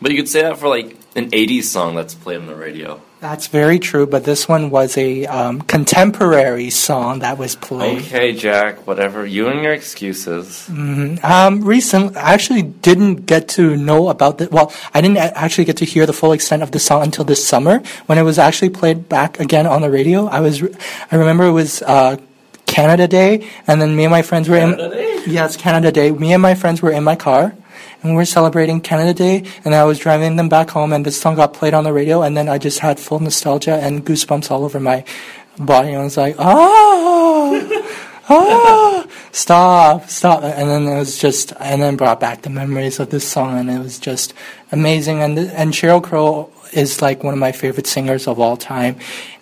But 0.00 0.12
you 0.12 0.18
could 0.18 0.28
say 0.28 0.42
that 0.42 0.58
for 0.58 0.68
like 0.68 0.96
an 1.14 1.30
80s 1.30 1.64
song 1.64 1.94
that's 1.94 2.14
played 2.14 2.38
on 2.38 2.46
the 2.46 2.54
radio. 2.54 3.00
That's 3.20 3.46
very 3.46 3.78
true, 3.78 4.06
but 4.06 4.24
this 4.24 4.46
one 4.48 4.68
was 4.68 4.98
a 4.98 5.24
um, 5.24 5.62
contemporary 5.62 6.68
song 6.68 7.20
that 7.20 7.38
was 7.38 7.56
played. 7.56 8.02
Okay, 8.02 8.34
Jack, 8.34 8.86
whatever. 8.86 9.24
You 9.24 9.48
and 9.48 9.62
your 9.62 9.72
excuses. 9.72 10.68
Um, 10.68 11.64
recent, 11.64 12.18
I 12.18 12.34
actually 12.34 12.62
didn't 12.62 13.24
get 13.24 13.48
to 13.56 13.78
know 13.78 14.10
about 14.10 14.36
the. 14.36 14.50
Well, 14.50 14.74
I 14.92 15.00
didn't 15.00 15.16
actually 15.16 15.64
get 15.64 15.78
to 15.78 15.86
hear 15.86 16.04
the 16.04 16.12
full 16.12 16.32
extent 16.32 16.62
of 16.62 16.72
the 16.72 16.78
song 16.78 17.02
until 17.02 17.24
this 17.24 17.46
summer 17.46 17.80
when 18.04 18.18
it 18.18 18.24
was 18.24 18.38
actually 18.38 18.70
played 18.70 19.08
back 19.08 19.40
again 19.40 19.66
on 19.66 19.80
the 19.80 19.90
radio. 19.90 20.26
I 20.26 20.40
was, 20.40 20.62
I 20.62 21.16
remember 21.16 21.44
it 21.44 21.52
was 21.52 21.80
uh, 21.80 22.18
Canada 22.66 23.08
Day, 23.08 23.48
and 23.66 23.80
then 23.80 23.96
me 23.96 24.04
and 24.04 24.10
my 24.10 24.20
friends 24.20 24.50
were 24.50 24.58
Canada 24.58 24.84
in. 24.84 24.90
Day? 24.90 25.22
Yes, 25.32 25.56
Canada 25.56 25.90
Day. 25.90 26.10
Me 26.10 26.34
and 26.34 26.42
my 26.42 26.54
friends 26.54 26.82
were 26.82 26.92
in 26.92 27.04
my 27.04 27.16
car. 27.16 27.54
And 28.04 28.12
we 28.12 28.16
were 28.18 28.26
celebrating 28.26 28.82
Canada 28.82 29.14
Day, 29.14 29.50
and 29.64 29.74
I 29.74 29.84
was 29.84 29.98
driving 29.98 30.36
them 30.36 30.50
back 30.50 30.68
home, 30.68 30.92
and 30.92 31.06
this 31.06 31.18
song 31.18 31.36
got 31.36 31.54
played 31.54 31.72
on 31.72 31.84
the 31.84 31.92
radio, 31.92 32.20
and 32.22 32.36
then 32.36 32.50
I 32.50 32.58
just 32.58 32.80
had 32.80 33.00
full 33.00 33.18
nostalgia 33.18 33.76
and 33.76 34.04
goosebumps 34.04 34.50
all 34.50 34.62
over 34.62 34.78
my 34.78 35.06
body. 35.58 35.88
And 35.88 36.02
I 36.02 36.04
was 36.04 36.18
like, 36.18 36.36
oh, 36.38 37.96
oh, 38.28 39.06
stop, 39.32 40.10
stop. 40.10 40.44
And 40.44 40.68
then 40.68 40.86
it 40.86 40.98
was 40.98 41.18
just, 41.18 41.54
and 41.58 41.80
then 41.80 41.96
brought 41.96 42.20
back 42.20 42.42
the 42.42 42.50
memories 42.50 43.00
of 43.00 43.08
this 43.08 43.26
song, 43.26 43.58
and 43.58 43.70
it 43.70 43.78
was 43.78 43.98
just 43.98 44.34
amazing. 44.70 45.22
And 45.22 45.38
and 45.38 45.72
Sheryl 45.72 46.02
Crow 46.02 46.52
is 46.76 47.00
like 47.00 47.22
one 47.24 47.32
of 47.34 47.38
my 47.40 47.52
favorite 47.52 47.86
singers 47.86 48.26
of 48.26 48.38
all 48.40 48.56
time, 48.56 48.96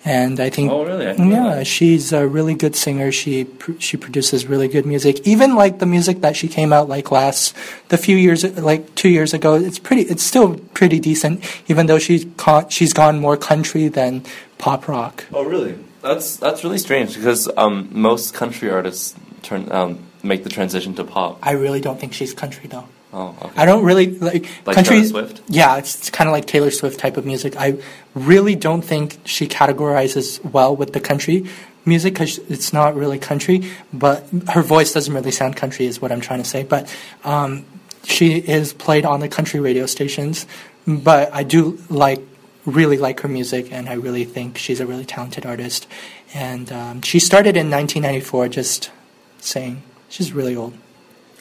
and 0.05 0.39
I 0.39 0.49
think 0.49 0.71
Oh, 0.71 0.85
really? 0.85 1.05
I 1.07 1.11
didn't 1.13 1.29
know 1.29 1.49
yeah, 1.49 1.55
that. 1.55 1.67
she's 1.67 2.13
a 2.13 2.27
really 2.27 2.53
good 2.55 2.75
singer. 2.75 3.11
She 3.11 3.43
pr- 3.45 3.79
she 3.79 3.97
produces 3.97 4.45
really 4.45 4.67
good 4.67 4.85
music. 4.85 5.25
Even 5.27 5.55
like 5.55 5.79
the 5.79 5.85
music 5.85 6.21
that 6.21 6.35
she 6.35 6.47
came 6.47 6.71
out 6.71 6.87
like 6.89 7.11
last 7.11 7.55
the 7.89 7.97
few 7.97 8.17
years 8.17 8.43
like 8.57 8.93
two 8.95 9.09
years 9.09 9.33
ago. 9.33 9.55
It's 9.55 9.79
pretty. 9.79 10.03
It's 10.03 10.23
still 10.23 10.55
pretty 10.73 10.99
decent, 10.99 11.43
even 11.67 11.87
though 11.87 11.99
she's 11.99 12.25
con- 12.37 12.69
she's 12.69 12.93
gone 12.93 13.19
more 13.19 13.37
country 13.37 13.87
than 13.89 14.23
pop 14.57 14.87
rock. 14.87 15.25
Oh, 15.33 15.43
really? 15.43 15.75
That's 16.01 16.37
that's 16.37 16.63
really 16.63 16.77
strange 16.77 17.15
because 17.15 17.49
um, 17.57 17.89
most 17.91 18.33
country 18.33 18.69
artists 18.69 19.15
turn 19.41 19.71
um, 19.71 19.99
make 20.21 20.43
the 20.43 20.49
transition 20.49 20.93
to 20.95 21.03
pop. 21.03 21.39
I 21.41 21.51
really 21.53 21.81
don't 21.81 21.99
think 21.99 22.13
she's 22.13 22.33
country 22.33 22.67
though. 22.67 22.87
Oh, 23.13 23.35
okay. 23.43 23.61
I 23.61 23.65
don't 23.65 23.85
really 23.85 24.17
like, 24.17 24.47
Like 24.65 24.75
country. 24.75 24.95
Taylor 24.97 25.07
Swift? 25.07 25.41
Yeah, 25.47 25.77
it's, 25.77 26.09
kind 26.09 26.27
of 26.27 26.31
like 26.31 26.47
Taylor 26.47 26.71
Swift 26.71 26.99
type 26.99 27.15
of 27.15 27.25
music. 27.25 27.55
I 27.55 27.77
really 28.15 28.55
don't 28.55 28.81
think 28.81 29.19
she 29.25 29.47
categorizes 29.47 30.43
well 30.43 30.75
with 30.75 30.93
the 30.93 30.99
country 30.99 31.45
music 31.85 32.13
because 32.13 32.39
it's 32.49 32.73
not 32.73 32.95
really 32.95 33.19
country. 33.19 33.69
But 33.93 34.25
her 34.49 34.63
voice 34.63 34.93
doesn't 34.93 35.13
really 35.13 35.31
sound 35.31 35.55
country, 35.55 35.85
is 35.85 36.01
what 36.01 36.11
I'm 36.11 36.21
trying 36.21 36.41
to 36.41 36.49
say. 36.49 36.63
But 36.63 36.93
um, 37.23 37.65
she 38.03 38.37
is 38.37 38.73
played 38.73 39.05
on 39.05 39.19
the 39.19 39.29
country 39.29 39.59
radio 39.59 39.85
stations. 39.85 40.47
But 40.87 41.31
I 41.33 41.43
do 41.43 41.79
like, 41.89 42.19
really 42.65 42.97
like 42.97 43.19
her 43.19 43.27
music, 43.29 43.71
and 43.71 43.87
I 43.87 43.93
really 43.93 44.25
think 44.25 44.57
she's 44.57 44.79
a 44.79 44.87
really 44.87 45.05
talented 45.05 45.45
artist. 45.45 45.87
And 46.33 46.71
um, 46.71 47.01
she 47.03 47.19
started 47.19 47.55
in 47.55 47.69
1994, 47.69 48.47
just 48.47 48.89
saying. 49.37 49.83
She's 50.09 50.33
really 50.33 50.55
old. 50.55 50.73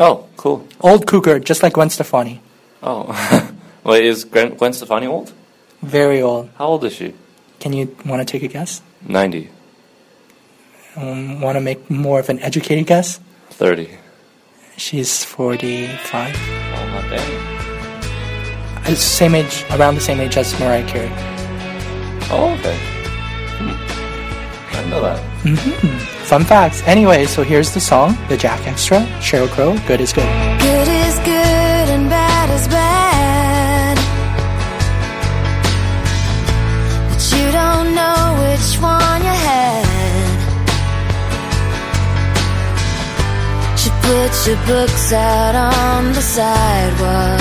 Oh, 0.01 0.27
cool. 0.37 0.67
Old 0.81 1.07
cougar, 1.07 1.39
just 1.39 1.63
like 1.63 1.75
Gwen 1.75 1.91
Stefani. 1.91 2.41
Oh, 2.83 3.07
wait, 3.85 4.05
is 4.05 4.25
Gwen, 4.25 4.55
Gwen 4.55 4.73
Stefani 4.73 5.07
old? 5.07 5.33
Very 5.83 6.21
old. 6.23 6.51
How 6.57 6.67
old 6.67 6.85
is 6.85 6.93
she? 6.95 7.15
Can 7.61 7.73
you 7.73 7.95
want 8.07 8.21
to 8.21 8.25
take 8.31 8.43
a 8.43 8.49
guess? 8.49 8.83
Ninety. 9.07 9.51
Um, 10.97 11.41
want 11.41 11.57
to 11.57 11.61
make 11.61 11.89
more 11.91 12.19
of 12.21 12.29
an 12.29 12.39
educated 12.41 12.87
guess? 12.87 13.21
Thirty. 13.51 13.99
She's 14.77 15.23
45. 15.25 16.35
Oh, 16.35 16.89
not 16.89 17.11
bad. 17.11 18.89
Uh, 18.89 18.95
Same 18.95 19.35
age, 19.37 19.65
around 19.71 19.95
the 19.97 20.01
same 20.01 20.19
age 20.21 20.37
as 20.37 20.59
Mariah 20.59 20.87
Carey. 20.89 21.11
Oh, 22.31 22.57
okay. 22.59 22.77
Hmm. 23.59 24.77
I 24.77 24.85
know 24.91 25.01
that. 25.03 26.09
Fun 26.25 26.45
facts. 26.45 26.83
Anyway, 26.87 27.27
so 27.27 27.43
here's 27.43 27.73
the 27.75 27.81
song, 27.81 28.17
the 28.29 28.37
Jack 28.37 28.67
Extra, 28.67 29.01
Sheryl 29.21 29.49
Crow, 29.49 29.77
Good 29.87 30.01
is 30.01 30.13
Good. 30.13 30.25
Good 30.61 30.89
is 30.89 31.19
good 31.19 31.89
and 31.95 32.09
bad 32.09 32.49
is 32.59 32.67
bad. 32.69 33.97
But 37.11 37.23
you 37.37 37.53
don't 37.53 37.95
know 37.95 38.21
which 38.43 38.81
one 38.81 39.21
you 39.29 39.37
had. 39.51 39.85
She 43.79 43.91
put 43.91 44.33
your 44.47 44.61
books 44.67 45.13
out 45.13 45.55
on 45.55 46.13
the 46.15 46.23
sidewalk. 46.23 47.41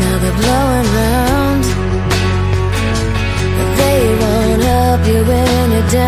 Now 0.00 0.18
they're 0.22 0.38
blowing 0.42 0.88
round. 1.00 1.64
But 3.58 3.70
they 3.80 4.00
won't 4.20 4.62
help 4.62 5.02
you 5.06 5.20
when 5.30 5.72
you're 5.72 5.90
down. 5.90 6.07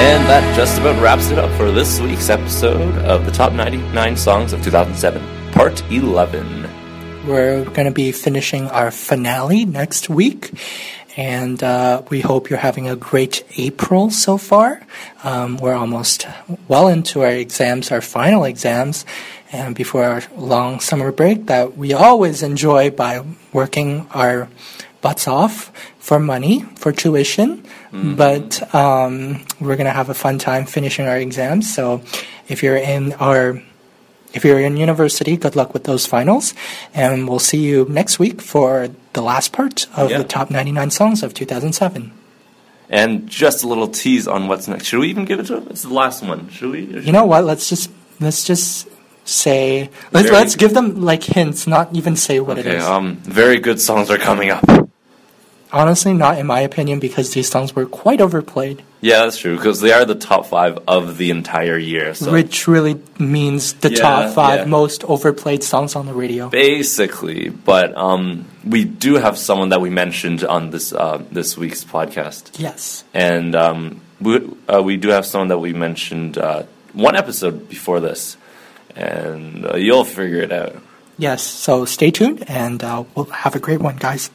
And 0.00 0.24
that 0.30 0.56
just 0.56 0.80
about 0.80 0.98
wraps 1.02 1.28
it 1.30 1.38
up 1.38 1.50
for 1.58 1.70
this 1.70 2.00
week's 2.00 2.30
episode 2.30 2.96
of 3.04 3.26
the 3.26 3.30
Top 3.30 3.52
99 3.52 4.16
Songs 4.16 4.54
of 4.54 4.64
2007, 4.64 5.52
Part 5.52 5.82
11. 5.92 7.26
We're 7.26 7.64
going 7.66 7.84
to 7.84 7.90
be 7.90 8.10
finishing 8.10 8.68
our 8.68 8.90
finale 8.90 9.66
next 9.66 10.08
week. 10.08 10.52
And 11.18 11.62
uh, 11.62 12.00
we 12.08 12.22
hope 12.22 12.48
you're 12.48 12.58
having 12.58 12.88
a 12.88 12.96
great 12.96 13.44
April 13.58 14.10
so 14.10 14.38
far. 14.38 14.80
Um, 15.22 15.58
we're 15.58 15.74
almost 15.74 16.26
well 16.66 16.88
into 16.88 17.20
our 17.20 17.32
exams, 17.32 17.92
our 17.92 18.00
final 18.00 18.44
exams, 18.44 19.04
and 19.52 19.74
before 19.74 20.04
our 20.04 20.22
long 20.34 20.80
summer 20.80 21.12
break 21.12 21.44
that 21.46 21.76
we 21.76 21.92
always 21.92 22.42
enjoy 22.42 22.90
by 22.90 23.22
working 23.52 24.08
our 24.12 24.48
butts 25.00 25.26
off 25.28 25.72
for 25.98 26.18
money, 26.18 26.62
for 26.76 26.92
tuition. 26.92 27.64
But 27.92 28.72
um, 28.74 29.44
we're 29.60 29.74
going 29.76 29.86
to 29.90 29.92
have 29.92 30.10
a 30.10 30.14
fun 30.14 30.38
time 30.38 30.64
finishing 30.66 31.06
our 31.06 31.16
exams. 31.18 31.72
So 31.74 32.02
if 32.48 32.62
you're 32.62 32.76
in 32.76 33.12
our 33.14 33.62
if 34.32 34.44
you're 34.44 34.60
in 34.60 34.76
university, 34.76 35.36
good 35.36 35.56
luck 35.56 35.74
with 35.74 35.82
those 35.84 36.06
finals. 36.06 36.54
And 36.94 37.28
we'll 37.28 37.40
see 37.40 37.58
you 37.58 37.86
next 37.90 38.20
week 38.20 38.40
for 38.40 38.88
the 39.12 39.22
last 39.22 39.52
part 39.52 39.88
of 39.96 40.08
Yeah. 40.10 40.18
the 40.18 40.24
top 40.24 40.50
99 40.52 40.90
songs 40.90 41.24
of 41.24 41.34
2007. 41.34 42.12
And 42.88 43.26
just 43.28 43.64
a 43.64 43.68
little 43.68 43.88
tease 43.88 44.28
on 44.28 44.46
what's 44.46 44.68
next. 44.68 44.86
Should 44.86 45.00
we 45.00 45.08
even 45.08 45.24
give 45.24 45.40
it 45.40 45.46
to 45.46 45.56
him? 45.58 45.66
It's 45.70 45.82
the 45.82 45.92
last 45.94 46.22
one. 46.22 46.48
Should 46.50 46.70
we? 46.70 46.82
You 47.02 47.10
know 47.12 47.24
what? 47.24 47.44
Let's 47.44 47.68
just 47.68 47.90
let's 48.20 48.44
just 48.44 48.86
say 49.24 49.90
let's 50.12 50.28
Very- 50.28 50.36
let's 50.42 50.54
give 50.56 50.74
them 50.74 51.00
like 51.02 51.22
hints, 51.24 51.66
not 51.66 51.90
even 51.94 52.14
say 52.16 52.38
what 52.40 52.58
it 52.58 52.66
Okay, 52.66 52.76
is. 52.78 52.84
um, 52.84 53.16
very 53.22 53.58
good 53.58 53.80
songs 53.80 54.10
are 54.10 54.18
coming 54.18 54.50
up. 54.50 54.64
Honestly, 55.72 56.12
not 56.14 56.38
in 56.38 56.46
my 56.46 56.60
opinion 56.60 56.98
because 56.98 57.32
these 57.32 57.48
songs 57.48 57.74
were 57.76 57.86
quite 57.86 58.20
overplayed, 58.20 58.82
Yeah, 59.00 59.20
that's 59.24 59.38
true, 59.38 59.56
because 59.56 59.80
they 59.80 59.92
are 59.92 60.04
the 60.04 60.14
top 60.16 60.46
five 60.46 60.78
of 60.88 61.16
the 61.16 61.30
entire 61.30 61.78
year. 61.78 62.12
So 62.14 62.32
which 62.32 62.66
really 62.66 63.00
means 63.18 63.72
the 63.74 63.90
Yeah, 63.90 64.00
top 64.02 64.34
five 64.34 64.58
yeah. 64.60 64.64
most 64.66 65.04
overplayed 65.04 65.62
songs 65.62 65.94
on 65.96 66.06
the 66.06 66.12
radio. 66.12 66.48
basically, 66.48 67.48
but 67.50 67.96
um, 67.96 68.46
we 68.64 68.84
do 68.84 69.14
have 69.14 69.38
someone 69.38 69.68
that 69.70 69.80
we 69.80 69.90
mentioned 69.90 70.42
on 70.44 70.70
this 70.70 70.92
uh, 70.92 71.22
this 71.30 71.56
week's 71.56 71.84
podcast, 71.84 72.58
Yes. 72.58 73.04
and 73.14 73.54
um, 73.54 74.00
we 74.20 74.40
uh, 74.68 74.82
we 74.82 74.96
do 74.96 75.08
have 75.10 75.24
someone 75.24 75.48
that 75.48 75.58
we 75.60 75.72
mentioned 75.72 76.36
uh, 76.36 76.64
one 76.92 77.14
episode 77.16 77.68
before 77.68 78.00
this, 78.00 78.36
and 78.96 79.64
uh, 79.64 79.76
you'll 79.76 80.04
figure 80.04 80.40
it 80.42 80.52
out. 80.52 80.76
Yes. 81.16 81.42
So 81.42 81.84
stay 81.84 82.10
tuned 82.10 82.48
and 82.48 82.82
uh, 82.82 83.04
we'll 83.14 83.26
have 83.26 83.54
a 83.54 83.58
great 83.60 83.80
one, 83.80 83.96
guys. 83.96 84.30